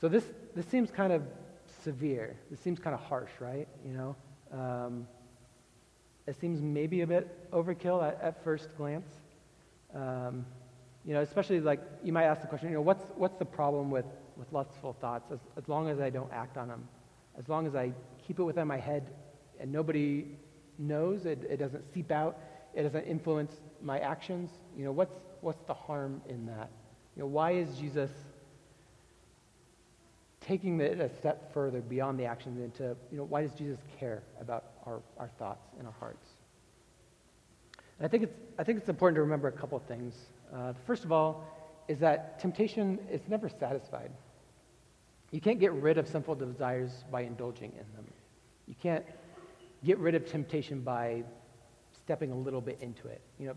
[0.01, 1.23] So this, this seems kind of
[1.83, 2.37] severe.
[2.51, 3.67] This seems kind of harsh, right?
[3.85, 4.17] You know,
[4.53, 5.07] um,
[6.27, 9.09] it seems maybe a bit overkill at, at first glance.
[9.95, 10.45] Um,
[11.05, 13.91] you know, especially like you might ask the question, you know, what's, what's the problem
[13.91, 14.05] with,
[14.37, 16.89] with lustful thoughts as, as long as I don't act on them?
[17.39, 17.93] As long as I
[18.27, 19.11] keep it within my head
[19.61, 20.27] and nobody
[20.79, 22.39] knows, it, it doesn't seep out,
[22.75, 25.15] it doesn't influence my actions, you know, what's,
[25.47, 26.69] what's the harm in that?
[27.15, 28.11] You know, why is Jesus
[30.41, 34.25] taking it a step further beyond the actions into, you know, why does Jesus care
[34.41, 36.27] about our, our thoughts and our hearts?
[37.99, 40.17] And I think it's, I think it's important to remember a couple of things.
[40.53, 41.45] Uh, first of all,
[41.87, 44.11] is that temptation is never satisfied.
[45.31, 48.07] You can't get rid of sinful desires by indulging in them.
[48.67, 49.05] You can't
[49.85, 51.23] get rid of temptation by
[51.93, 53.21] stepping a little bit into it.
[53.39, 53.55] You know,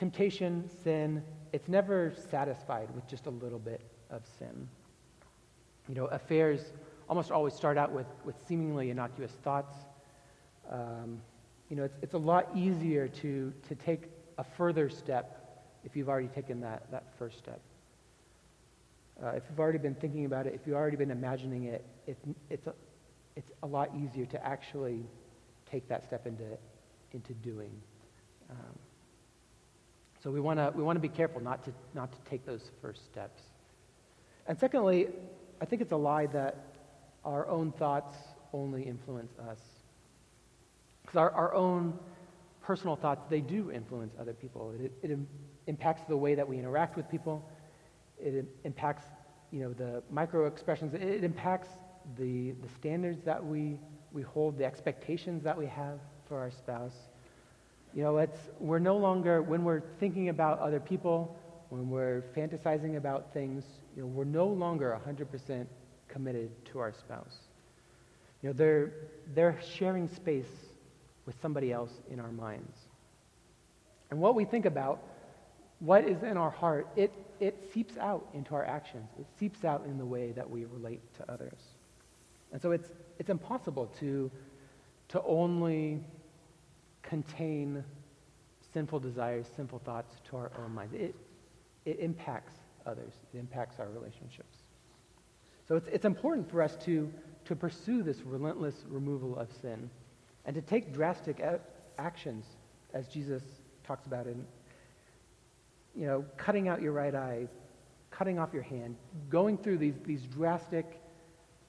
[0.00, 4.66] temptation, sin, it's never satisfied with just a little bit of sin.
[5.88, 6.72] You know, affairs
[7.06, 9.76] almost always start out with, with seemingly innocuous thoughts.
[10.70, 11.20] Um,
[11.68, 14.04] you know, it's, it's a lot easier to, to take
[14.38, 15.36] a further step
[15.84, 17.60] if you've already taken that, that first step.
[19.22, 22.16] Uh, if you've already been thinking about it, if you've already been imagining it, it
[22.48, 22.74] it's, a,
[23.36, 25.04] it's a lot easier to actually
[25.70, 26.46] take that step into,
[27.12, 27.70] into doing.
[28.48, 28.78] Um,
[30.22, 33.04] so we want to we wanna be careful not to, not to take those first
[33.04, 33.42] steps.
[34.46, 35.08] And secondly,
[35.60, 36.56] I think it's a lie that
[37.24, 38.16] our own thoughts
[38.52, 39.58] only influence us.
[41.02, 41.98] Because our, our own
[42.62, 44.72] personal thoughts, they do influence other people.
[44.78, 45.18] It, it,
[45.66, 47.48] impacts the way that we interact with people.
[48.18, 49.04] It impacts,
[49.52, 50.94] you know, the micro expressions.
[50.94, 51.68] It, it impacts
[52.18, 53.78] the, the standards that we,
[54.12, 56.94] we hold, the expectations that we have for our spouse.
[57.94, 61.36] You know, it's, we're no longer, when we're thinking about other people,
[61.70, 63.64] when we're fantasizing about things,
[63.96, 65.66] you know, we're no longer 100%
[66.08, 67.36] committed to our spouse.
[68.42, 68.92] You know, they're,
[69.34, 70.50] they're sharing space
[71.26, 72.76] with somebody else in our minds.
[74.10, 75.02] And what we think about,
[75.78, 79.08] what is in our heart, it, it seeps out into our actions.
[79.18, 81.58] It seeps out in the way that we relate to others.
[82.52, 84.30] And so it's, it's impossible to,
[85.08, 86.00] to only
[87.02, 87.84] contain
[88.72, 90.94] sinful desires, sinful thoughts to our own minds.
[90.94, 91.14] It,
[91.84, 92.54] it impacts
[92.86, 94.58] others, it impacts our relationships.
[95.66, 97.12] So it's, it's important for us to,
[97.44, 99.90] to pursue this relentless removal of sin
[100.44, 101.60] and to take drastic a-
[101.98, 102.44] actions,
[102.94, 103.42] as Jesus
[103.84, 104.44] talks about in,
[105.94, 107.46] you know, cutting out your right eye,
[108.10, 108.96] cutting off your hand,
[109.28, 111.00] going through these, these drastic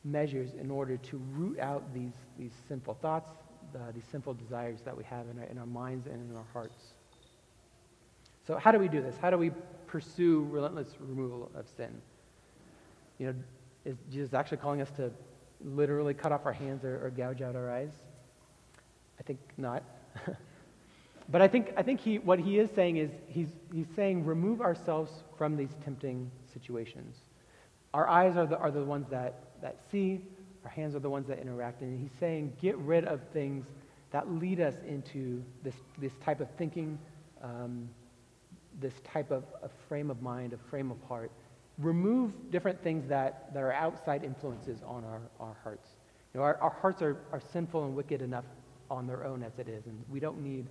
[0.03, 3.31] measures in order to root out these, these sinful thoughts,
[3.75, 6.45] uh, these sinful desires that we have in our, in our minds and in our
[6.53, 6.93] hearts.
[8.45, 9.15] So, how do we do this?
[9.21, 9.51] How do we
[9.87, 12.01] pursue relentless removal of sin?
[13.17, 13.35] You know,
[13.85, 15.11] is Jesus actually calling us to
[15.63, 17.91] literally cut off our hands or, or gouge out our eyes?
[19.19, 19.83] I think not.
[21.31, 24.61] But I think, I think he, what he is saying is he's, he's saying remove
[24.61, 27.15] ourselves from these tempting situations.
[27.93, 30.21] Our eyes are the, are the ones that, that see,
[30.63, 31.81] our hands are the ones that interact.
[31.81, 33.65] And he's saying get rid of things
[34.11, 36.99] that lead us into this, this type of thinking,
[37.41, 37.89] um,
[38.79, 41.31] this type of, of frame of mind, a frame of heart.
[41.77, 45.89] Remove different things that, that are outside influences on our, our hearts.
[46.33, 48.45] You know, our, our hearts are, are sinful and wicked enough
[48.89, 50.67] on their own as it is, and we don't need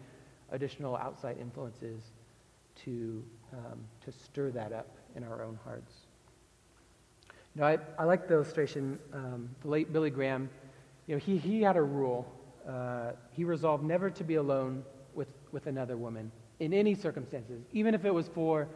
[0.51, 2.03] additional outside influences
[2.85, 5.93] to, um, to stir that up in our own hearts.
[7.55, 10.49] You know, I, I like the illustration, um, the late Billy Graham,
[11.07, 12.31] you know, he, he had a rule.
[12.69, 14.85] Uh, he resolved never to be alone
[15.15, 18.69] with, with another woman in any circumstances, even if it was for,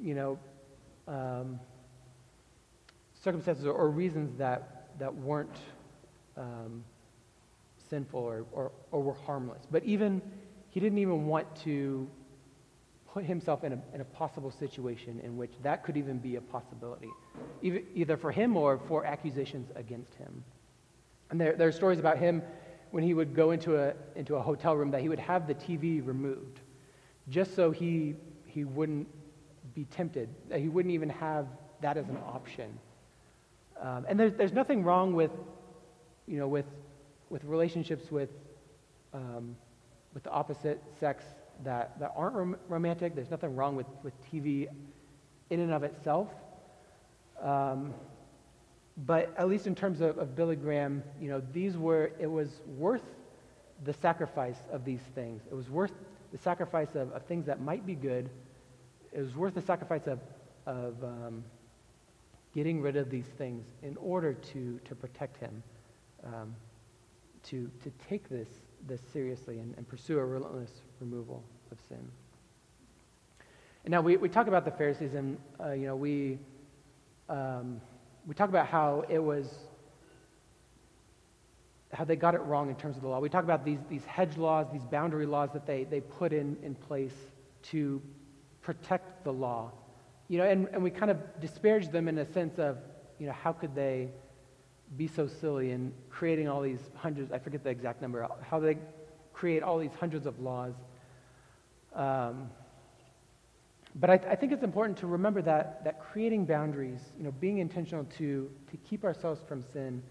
[0.00, 0.38] you know,
[1.06, 1.60] um,
[3.22, 5.58] circumstances or, or, reasons that, that weren't
[6.36, 6.82] um,
[7.88, 9.62] sinful or, or, or were harmless.
[9.70, 10.22] But even
[10.70, 12.08] he didn't even want to
[13.12, 16.40] put himself in a, in a possible situation in which that could even be a
[16.40, 17.10] possibility,
[17.62, 20.42] either, for him or for accusations against him.
[21.30, 22.42] And there, there are stories about him
[22.90, 25.54] when he would go into a, into a hotel room that he would have the
[25.54, 26.60] TV removed
[27.28, 28.14] just so he,
[28.46, 29.08] he wouldn't
[29.74, 31.46] be tempted, that he wouldn't even have
[31.80, 32.78] that as an option.
[33.80, 35.30] Um, and there's, there's nothing wrong with,
[36.26, 36.66] you know, with,
[37.30, 38.30] with relationships with
[39.14, 39.56] um,
[40.14, 41.24] with the opposite sex
[41.64, 43.14] that, that aren't rom- romantic.
[43.14, 44.68] There's nothing wrong with, with TV
[45.50, 46.28] in and of itself.
[47.40, 47.94] Um,
[49.06, 52.60] but at least in terms of, of Billy Graham, you know, these were, it was
[52.76, 53.02] worth
[53.84, 55.42] the sacrifice of these things.
[55.50, 55.92] It was worth
[56.30, 58.28] the sacrifice of, of things that might be good.
[59.12, 60.20] It was worth the sacrifice of,
[60.66, 61.44] of um,
[62.54, 65.62] getting rid of these things in order to, to protect him,
[66.24, 66.54] um,
[67.44, 68.48] to, to take this
[68.86, 72.10] this seriously and, and pursue a relentless removal of sin.
[73.84, 76.38] And now we, we talk about the Pharisees, and uh, you know we
[77.28, 77.80] um,
[78.26, 79.48] we talk about how it was
[81.92, 83.18] how they got it wrong in terms of the law.
[83.18, 86.56] We talk about these these hedge laws, these boundary laws that they they put in
[86.62, 87.14] in place
[87.70, 88.00] to
[88.60, 89.72] protect the law.
[90.28, 92.78] You know, and, and we kind of disparage them in a sense of,
[93.18, 94.08] you know, how could they
[94.96, 98.76] be so silly in creating all these hundreds, I forget the exact number, how they
[99.32, 100.74] create all these hundreds of laws.
[101.94, 102.50] Um,
[103.94, 107.58] but I, I, think it's important to remember that, that creating boundaries, you know, being
[107.58, 110.02] intentional to, to keep ourselves from sin,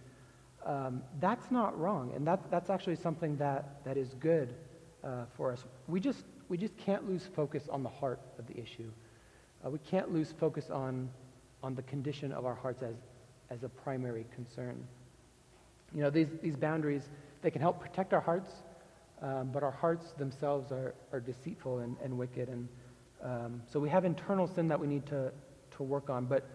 [0.66, 2.12] um, that's not wrong.
[2.16, 4.54] And that, that's actually something that, that is good
[5.04, 5.64] uh, for us.
[5.88, 8.92] We just, we just can't lose focus on the heart of the issue.
[9.66, 11.10] Uh, we can't lose focus on,
[11.64, 12.96] on the condition of our hearts as,
[13.52, 14.82] as a primary concern.
[15.94, 17.04] You know, these, these boundaries,
[17.42, 18.50] they can help protect our hearts,
[19.22, 22.48] um, but our hearts themselves are, are deceitful and, and wicked.
[22.48, 22.68] And
[23.22, 25.32] um, so we have internal sin that we need to,
[25.78, 26.26] to work on.
[26.26, 26.48] But,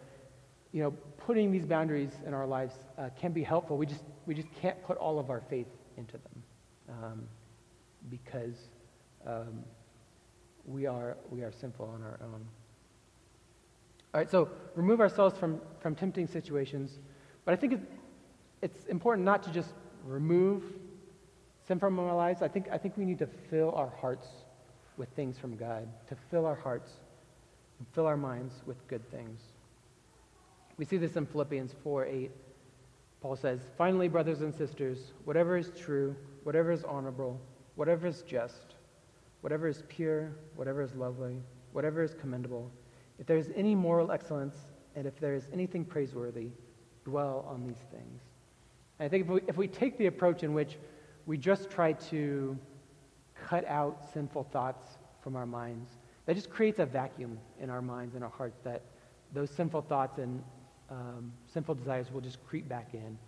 [0.72, 3.76] you know, putting these boundaries in our lives uh, can be helpful.
[3.76, 6.42] We just, we just can't put all of our faith into them
[6.88, 7.28] um,
[8.10, 8.56] because
[9.26, 9.64] um,
[10.64, 12.46] we, are, we are sinful on our own.
[14.16, 17.00] All right, so remove ourselves from, from tempting situations.
[17.44, 17.86] But I think it's,
[18.62, 19.74] it's important not to just
[20.06, 20.62] remove
[21.68, 22.40] sin from our lives.
[22.40, 24.26] I think, I think we need to fill our hearts
[24.96, 26.92] with things from God, to fill our hearts
[27.78, 29.38] and fill our minds with good things.
[30.78, 32.30] We see this in Philippians 4 8.
[33.20, 37.38] Paul says, Finally, brothers and sisters, whatever is true, whatever is honorable,
[37.74, 38.76] whatever is just,
[39.42, 41.36] whatever is pure, whatever is lovely,
[41.74, 42.72] whatever is commendable,
[43.18, 44.56] if there is any moral excellence
[44.94, 46.48] and if there is anything praiseworthy,
[47.04, 48.22] dwell on these things.
[48.98, 50.78] And I think if we, if we take the approach in which
[51.26, 52.58] we just try to
[53.34, 55.90] cut out sinful thoughts from our minds,
[56.24, 58.82] that just creates a vacuum in our minds and our hearts that
[59.32, 60.42] those sinful thoughts and
[60.90, 63.18] um, sinful desires will just creep back in.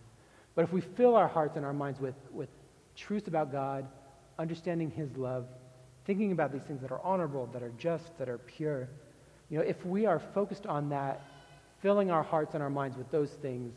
[0.54, 2.48] But if we fill our hearts and our minds with, with
[2.96, 3.86] truth about God,
[4.38, 5.46] understanding His love,
[6.04, 8.88] thinking about these things that are honorable, that are just, that are pure,
[9.50, 11.24] you know, if we are focused on that,
[11.80, 13.74] filling our hearts and our minds with those things,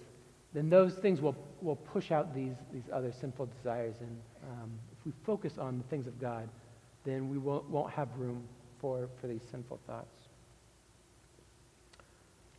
[0.53, 3.95] then those things will, will push out these, these other sinful desires.
[4.01, 6.49] And um, if we focus on the things of God,
[7.05, 8.43] then we won't, won't have room
[8.79, 10.27] for, for these sinful thoughts.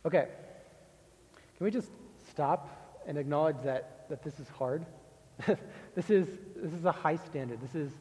[0.05, 0.27] Okay.
[1.57, 1.91] Can we just
[2.29, 4.85] stop and acknowledge that, that this is hard?
[5.95, 7.61] this, is, this is a high standard.
[7.61, 7.91] This is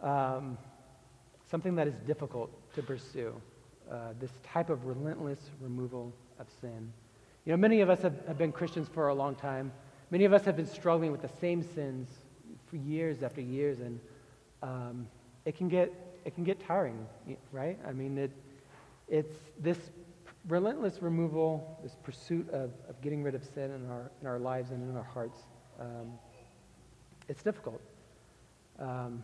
[0.00, 0.56] um,
[1.50, 3.34] something that is difficult to pursue
[3.90, 6.92] uh, this type of relentless removal of sin.
[7.44, 9.72] You know, many of us have, have been Christians for a long time.
[10.10, 12.08] Many of us have been struggling with the same sins
[12.66, 13.98] for years after years, and
[14.62, 15.08] um,
[15.44, 15.92] it can get
[16.24, 17.06] it can get tiring,
[17.50, 17.78] right?
[17.86, 18.30] I mean, it
[19.08, 19.78] it's this
[20.48, 24.70] relentless removal, this pursuit of, of getting rid of sin in our in our lives
[24.70, 25.38] and in our hearts.
[25.80, 26.12] Um,
[27.28, 27.80] it's difficult.
[28.78, 29.22] Um,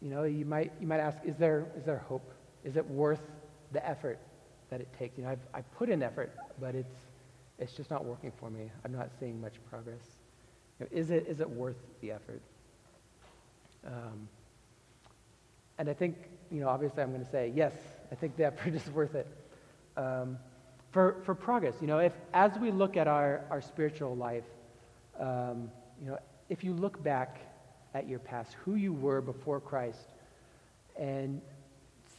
[0.00, 2.30] you know, you might you might ask, is there is there hope?
[2.62, 3.22] Is it worth
[3.72, 4.18] the effort
[4.70, 5.18] that it takes?
[5.18, 6.96] You know, I've I put in effort, but it's
[7.58, 8.70] it's just not working for me.
[8.84, 10.02] I'm not seeing much progress.
[10.78, 12.42] You know, is it is it worth the effort?
[13.86, 14.28] Um,
[15.78, 16.16] and I think,
[16.50, 17.72] you know, obviously I'm going to say, yes,
[18.12, 19.26] I think the effort is worth it.
[19.96, 20.38] Um,
[20.90, 24.44] for, for progress, you know, if as we look at our, our spiritual life,
[25.18, 27.40] um, you know, if you look back
[27.94, 30.08] at your past, who you were before Christ,
[30.96, 31.40] and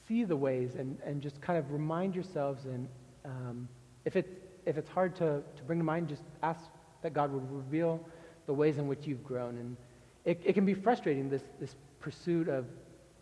[0.08, 2.88] see the ways and, and just kind of remind yourselves and
[3.26, 3.68] um,
[4.06, 6.62] if, it, if it's hard to, to bring to mind, just ask
[7.02, 8.00] that God would reveal
[8.46, 9.58] the ways in which you've grown.
[9.58, 9.78] And
[10.24, 12.66] it, it can be frustrating, this, this pursuit of,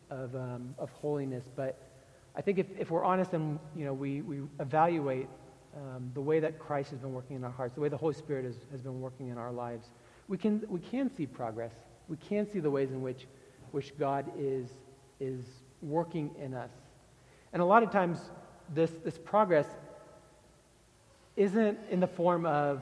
[0.09, 1.79] of, um, of holiness, but
[2.35, 5.27] I think if, if we're honest and you know, we, we evaluate
[5.75, 8.13] um, the way that Christ has been working in our hearts, the way the Holy
[8.13, 9.87] Spirit has, has been working in our lives,
[10.27, 11.73] we can, we can see progress.
[12.07, 13.27] We can see the ways in which,
[13.71, 14.69] which God is,
[15.19, 15.45] is
[15.83, 16.71] working in us.
[17.51, 18.19] And a lot of times,
[18.73, 19.67] this, this progress
[21.35, 22.81] isn't in the form of,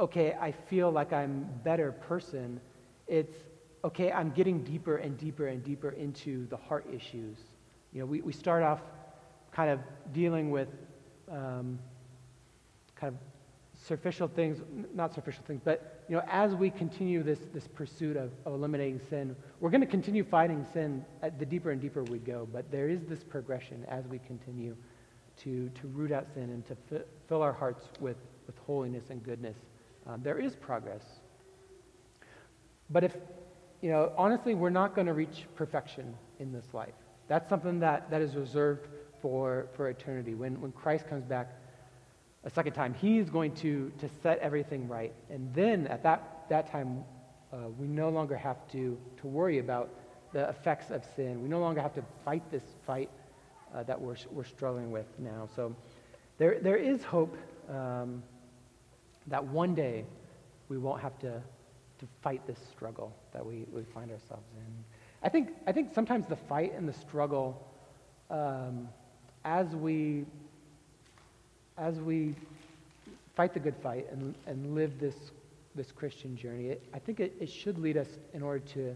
[0.00, 2.60] okay, I feel like I'm a better person.
[3.06, 3.36] It's,
[3.84, 7.38] okay, I'm getting deeper and deeper and deeper into the heart issues.
[7.92, 8.80] You know, we, we start off
[9.52, 9.80] kind of
[10.12, 10.68] dealing with
[11.30, 11.78] um,
[12.96, 13.31] kind of
[13.86, 14.58] superficial things,
[14.94, 19.00] not superficial things, but you know, as we continue this, this pursuit of, of eliminating
[19.10, 22.48] sin, we're going to continue fighting sin at the deeper and deeper we go.
[22.52, 24.76] But there is this progression as we continue
[25.38, 29.22] to, to root out sin and to f- fill our hearts with, with holiness and
[29.22, 29.56] goodness.
[30.06, 31.02] Um, there is progress.
[32.90, 33.16] But if,
[33.80, 36.94] you know, honestly, we're not going to reach perfection in this life.
[37.26, 38.88] That's something that, that is reserved
[39.20, 40.34] for, for eternity.
[40.34, 41.52] When, when Christ comes back,
[42.44, 45.12] a second time, he's going to, to set everything right.
[45.30, 47.04] And then at that, that time,
[47.52, 49.90] uh, we no longer have to, to worry about
[50.32, 51.42] the effects of sin.
[51.42, 53.10] We no longer have to fight this fight
[53.74, 55.48] uh, that we're, we're struggling with now.
[55.54, 55.76] So
[56.38, 57.36] there, there is hope
[57.68, 58.22] um,
[59.28, 60.04] that one day
[60.68, 61.30] we won't have to,
[61.98, 64.84] to fight this struggle that we, we find ourselves in.
[65.22, 67.64] I think, I think sometimes the fight and the struggle,
[68.30, 68.88] um,
[69.44, 70.24] as we
[71.78, 72.34] as we
[73.34, 75.14] fight the good fight and, and live this,
[75.74, 78.94] this Christian journey, it, I think it, it should lead us in order to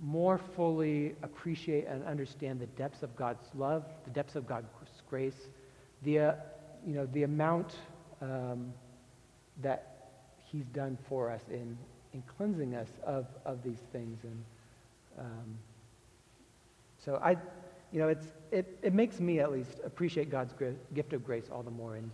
[0.00, 4.66] more fully appreciate and understand the depths of God's love, the depths of God's
[5.08, 5.48] grace,
[6.02, 6.34] the, uh,
[6.86, 7.76] you know, the amount
[8.20, 8.72] um,
[9.62, 10.10] that
[10.44, 11.78] he's done for us in,
[12.12, 14.18] in cleansing us of, of these things.
[14.24, 14.44] And
[15.18, 15.58] um,
[17.04, 17.36] so I,
[17.92, 20.54] you know, it's, it, it makes me at least appreciate God's
[20.94, 22.10] gift of grace all the more and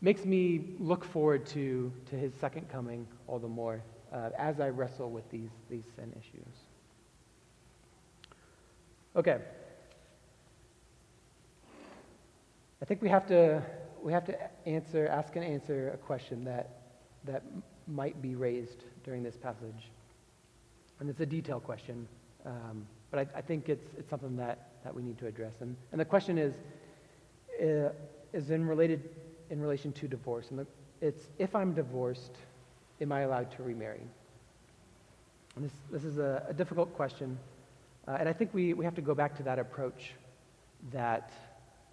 [0.00, 4.68] makes me look forward to, to his second coming all the more uh, as I
[4.68, 6.54] wrestle with these, these sin issues.
[9.16, 9.38] Okay.
[12.80, 13.62] I think we have to,
[14.02, 16.82] we have to answer, ask and answer a question that,
[17.24, 17.42] that
[17.86, 19.90] might be raised during this passage.
[21.00, 22.06] And it's a detailed question,
[22.46, 25.52] um, but I, I think it's, it's something that that we need to address.
[25.60, 26.54] And, and the question is,
[27.62, 27.90] uh,
[28.32, 29.10] is in, related,
[29.50, 30.46] in relation to divorce.
[30.50, 30.66] And the,
[31.00, 32.36] it's, if I'm divorced,
[33.00, 34.00] am I allowed to remarry?
[35.56, 37.38] And this, this is a, a difficult question.
[38.06, 40.12] Uh, and I think we, we have to go back to that approach
[40.92, 41.32] that,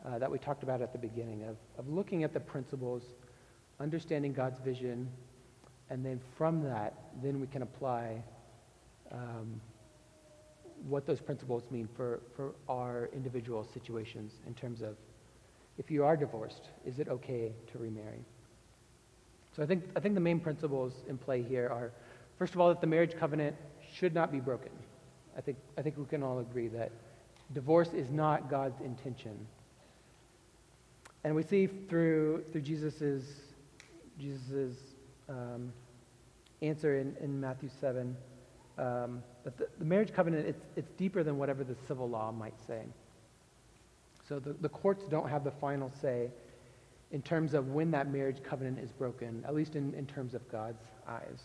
[0.06, 3.04] uh, that we talked about at the beginning of, of looking at the principles,
[3.80, 5.10] understanding God's vision,
[5.90, 8.24] and then from that, then we can apply
[9.12, 9.60] um,
[10.88, 14.96] what those principles mean for, for our individual situations in terms of
[15.78, 18.24] if you are divorced, is it okay to remarry?
[19.56, 21.92] So I think, I think the main principles in play here are,
[22.38, 23.56] first of all, that the marriage covenant
[23.94, 24.72] should not be broken.
[25.38, 26.92] I think, I think we can all agree that
[27.54, 29.48] divorce is not God's intention.
[31.24, 33.24] And we see through, through Jesus'
[34.20, 34.78] Jesus's
[35.28, 35.74] um,
[36.62, 38.16] answer in, in Matthew 7
[38.78, 42.60] um, but the, the, marriage covenant, it's, it's deeper than whatever the civil law might
[42.66, 42.82] say.
[44.28, 46.32] So the, the courts don't have the final say
[47.12, 50.52] in terms of when that marriage covenant is broken, at least in, in terms of
[50.52, 51.44] God's eyes.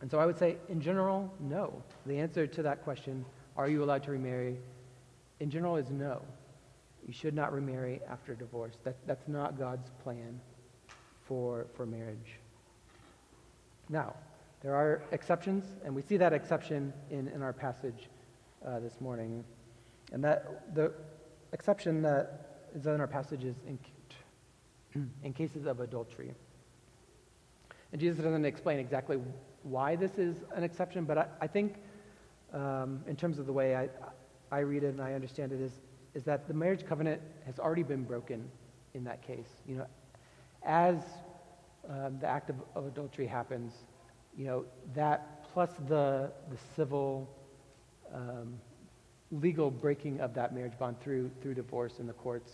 [0.00, 1.80] And so I would say, in general, no.
[2.06, 3.24] The answer to that question,
[3.56, 4.58] are you allowed to remarry,
[5.38, 6.22] in general is no.
[7.06, 8.74] You should not remarry after divorce.
[8.82, 10.40] That, that's not God's plan
[11.28, 12.40] for, for marriage.
[13.88, 14.14] Now,
[14.60, 18.08] there are exceptions, and we see that exception in, in our passage
[18.66, 19.44] uh, this morning.
[20.12, 20.92] And that the
[21.52, 23.78] exception that is in our passage is in,
[25.22, 26.34] in cases of adultery.
[27.92, 29.18] And Jesus doesn't explain exactly
[29.62, 31.76] why this is an exception, but I, I think,
[32.52, 33.88] um, in terms of the way I,
[34.50, 35.72] I read it and I understand it, is,
[36.14, 38.50] is that the marriage covenant has already been broken
[38.94, 39.48] in that case.
[39.66, 39.86] You know,
[40.64, 40.96] as
[41.88, 43.72] um, the act of, of adultery happens,
[44.38, 44.64] you know,
[44.94, 47.28] that plus the, the civil
[48.14, 48.54] um,
[49.32, 52.52] legal breaking of that marriage bond through, through divorce in the courts,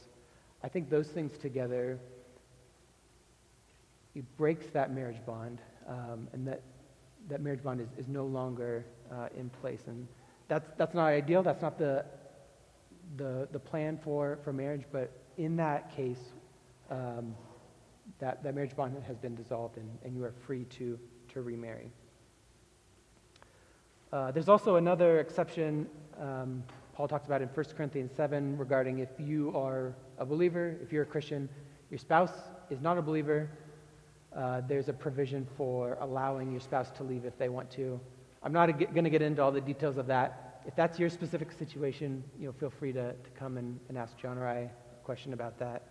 [0.62, 2.00] I think those things together,
[4.14, 6.62] it breaks that marriage bond, um, and that,
[7.28, 9.82] that marriage bond is, is no longer uh, in place.
[9.86, 10.08] And
[10.48, 11.42] that's, that's not ideal.
[11.42, 12.06] That's not the,
[13.16, 16.32] the, the plan for, for marriage, but in that case,
[16.90, 17.34] um,
[18.20, 20.98] that, that marriage bond has been dissolved and, and you are free to,
[21.34, 21.90] to remarry.
[24.12, 25.86] Uh, there's also another exception
[26.20, 26.62] um,
[26.94, 31.02] Paul talks about in 1 Corinthians 7 regarding if you are a believer, if you're
[31.02, 31.48] a Christian,
[31.90, 32.32] your spouse
[32.70, 33.50] is not a believer,
[34.34, 38.00] uh, there's a provision for allowing your spouse to leave if they want to.
[38.44, 40.60] I'm not going to get into all the details of that.
[40.66, 44.16] If that's your specific situation, you know, feel free to, to come and, and ask
[44.16, 44.68] John or I a
[45.04, 45.82] question about that.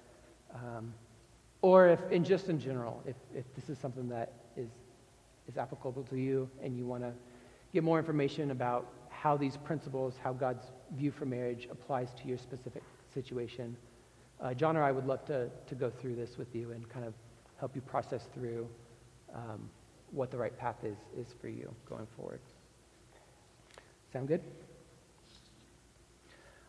[0.56, 0.94] Um,
[1.62, 4.32] or if, in just in general, if, if this is something that
[5.48, 7.12] is, applicable to you and you want to
[7.74, 10.66] get more information about how these principles, how God's
[10.96, 12.84] view for marriage applies to your specific
[13.14, 13.76] situation,
[14.42, 17.06] uh, John or I would love to, to go through this with you and kind
[17.06, 17.14] of
[17.58, 18.68] help you process through
[19.34, 19.70] um,
[20.12, 22.42] what the right path is, is for you going forward.
[24.12, 24.42] Sound good?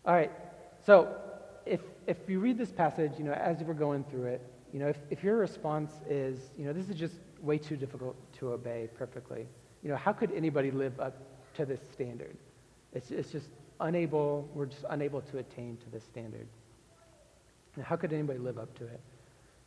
[0.06, 0.30] All right.
[0.86, 1.16] So
[1.66, 4.88] if, if you read this passage, you know, as we're going through it, you know,
[4.88, 8.88] if, if your response is, you know, this is just way too difficult to obey
[8.96, 9.46] perfectly,
[9.82, 11.16] you know, how could anybody live up
[11.54, 12.36] to this standard?
[12.92, 13.48] It's, it's just
[13.80, 16.46] unable, we're just unable to attain to this standard.
[17.76, 19.00] And how could anybody live up to it?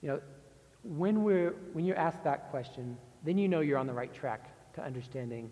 [0.02, 0.22] You know,
[0.84, 4.74] when, we're, when you're asked that question, then you know you're on the right track
[4.76, 5.50] to understanding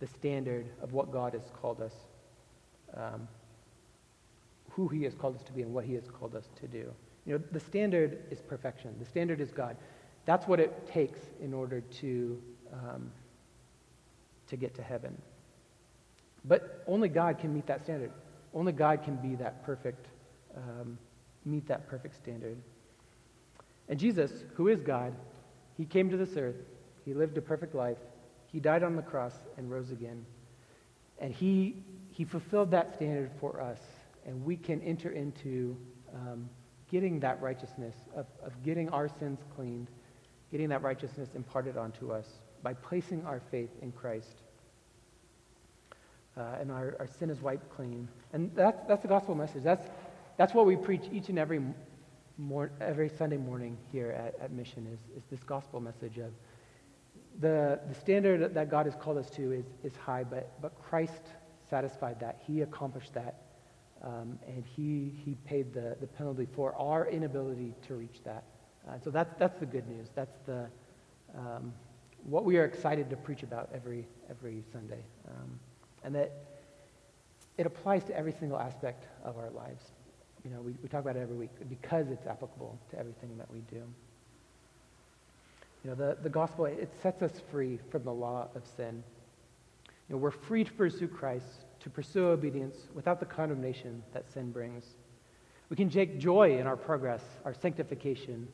[0.00, 1.94] the standard of what God has called us,
[2.96, 3.26] um,
[4.70, 6.92] who He has called us to be, and what He has called us to do.
[7.26, 8.94] You know, the standard is perfection.
[8.98, 9.76] The standard is God.
[10.28, 13.10] That's what it takes in order to, um,
[14.48, 15.16] to get to heaven.
[16.44, 18.10] But only God can meet that standard.
[18.52, 20.04] Only God can be that perfect,
[20.54, 20.98] um,
[21.46, 22.58] meet that perfect standard.
[23.88, 25.14] And Jesus, who is God,
[25.78, 26.60] he came to this earth.
[27.06, 27.96] He lived a perfect life.
[28.52, 30.26] He died on the cross and rose again.
[31.20, 33.80] And he, he fulfilled that standard for us.
[34.26, 35.74] And we can enter into
[36.14, 36.50] um,
[36.90, 39.88] getting that righteousness, of, of getting our sins cleaned,
[40.50, 42.26] getting that righteousness imparted onto us
[42.62, 44.42] by placing our faith in Christ.
[46.36, 48.08] Uh, and our, our sin is wiped clean.
[48.32, 49.62] And that's, that's the gospel message.
[49.62, 49.86] That's,
[50.36, 51.60] that's what we preach each and every,
[52.36, 56.32] mor- every Sunday morning here at, at Mission is, is this gospel message of
[57.40, 61.22] the, the standard that God has called us to is, is high, but, but Christ
[61.68, 62.40] satisfied that.
[62.46, 63.42] He accomplished that
[64.02, 68.44] um, and he, he paid the, the penalty for our inability to reach that.
[68.88, 70.08] Uh, so that's, that's the good news.
[70.14, 70.66] That's the,
[71.36, 71.72] um,
[72.24, 75.00] what we are excited to preach about every, every Sunday.
[75.28, 75.58] Um,
[76.04, 76.32] and that
[77.58, 79.84] it applies to every single aspect of our lives.
[80.44, 83.50] You know, we, we talk about it every week because it's applicable to everything that
[83.52, 83.82] we do.
[85.84, 89.02] You know, the, the gospel, it sets us free from the law of sin.
[90.08, 94.50] You know, we're free to pursue Christ to pursue obedience without the condemnation that sin
[94.50, 94.84] brings.
[95.68, 98.48] We can take joy in our progress, our sanctification,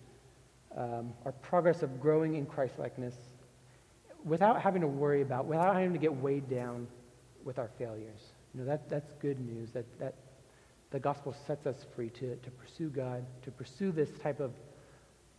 [0.77, 3.14] um, our progress of growing in Christlikeness,
[4.25, 6.87] without having to worry about, without having to get weighed down
[7.45, 8.20] with our failures.
[8.55, 10.14] You know, that, that's good news, that, that
[10.91, 14.53] the gospel sets us free to, to pursue God, to pursue this type of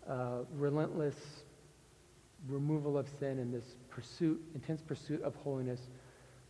[0.08, 1.16] uh, relentless
[2.48, 5.80] removal of sin and this pursuit, intense pursuit of holiness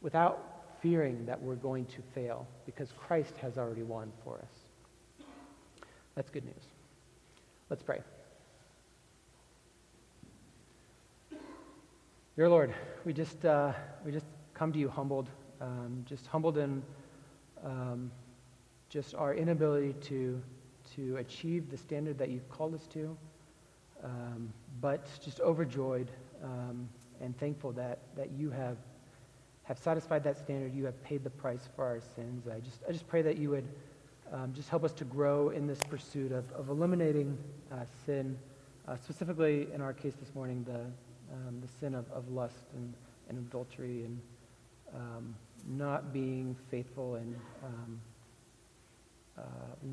[0.02, 5.28] without fearing that we're going to fail because Christ has already won for us.
[6.16, 6.64] That's good news.
[7.70, 8.02] Let's pray.
[12.36, 12.76] Dear Lord,
[13.06, 13.72] we just, uh,
[14.04, 15.30] we just come to you humbled,
[15.62, 16.84] um, just humbled in
[17.64, 18.12] um,
[18.90, 20.42] just our inability to,
[20.98, 23.16] to achieve the standard that you've called us to,
[24.04, 26.12] um, but just overjoyed
[26.44, 26.90] um,
[27.22, 28.76] and thankful that, that you have
[29.64, 30.76] have satisfied that standard.
[30.76, 32.50] You have paid the price for our sins.
[32.50, 33.68] I just, I just pray that you would
[34.34, 37.38] um, just help us to grow in this pursuit of, of eliminating
[37.72, 38.38] uh, sin,
[38.90, 40.82] uh, specifically in our case this morning, the,
[41.36, 42.94] um, the sin of, of lust and,
[43.30, 44.20] and adultery and
[44.94, 45.36] um,
[45.68, 48.00] not being faithful and um,
[49.38, 49.42] uh,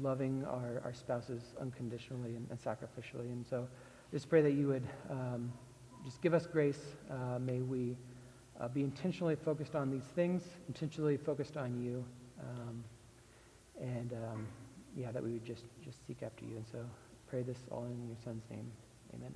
[0.01, 3.33] loving our, our spouses unconditionally and, and, sacrificially.
[3.33, 3.67] And so
[4.13, 5.53] just pray that you would um,
[6.05, 6.81] just give us grace.
[7.11, 7.97] Uh, may we
[8.61, 12.05] uh, be intentionally focused on these things, intentionally focused on you.
[12.41, 12.85] Um,
[13.81, 14.47] and um,
[14.97, 16.57] yeah, that we would just, just seek after you.
[16.57, 16.79] And so
[17.29, 18.71] pray this all in your son's name.
[19.15, 19.33] Amen.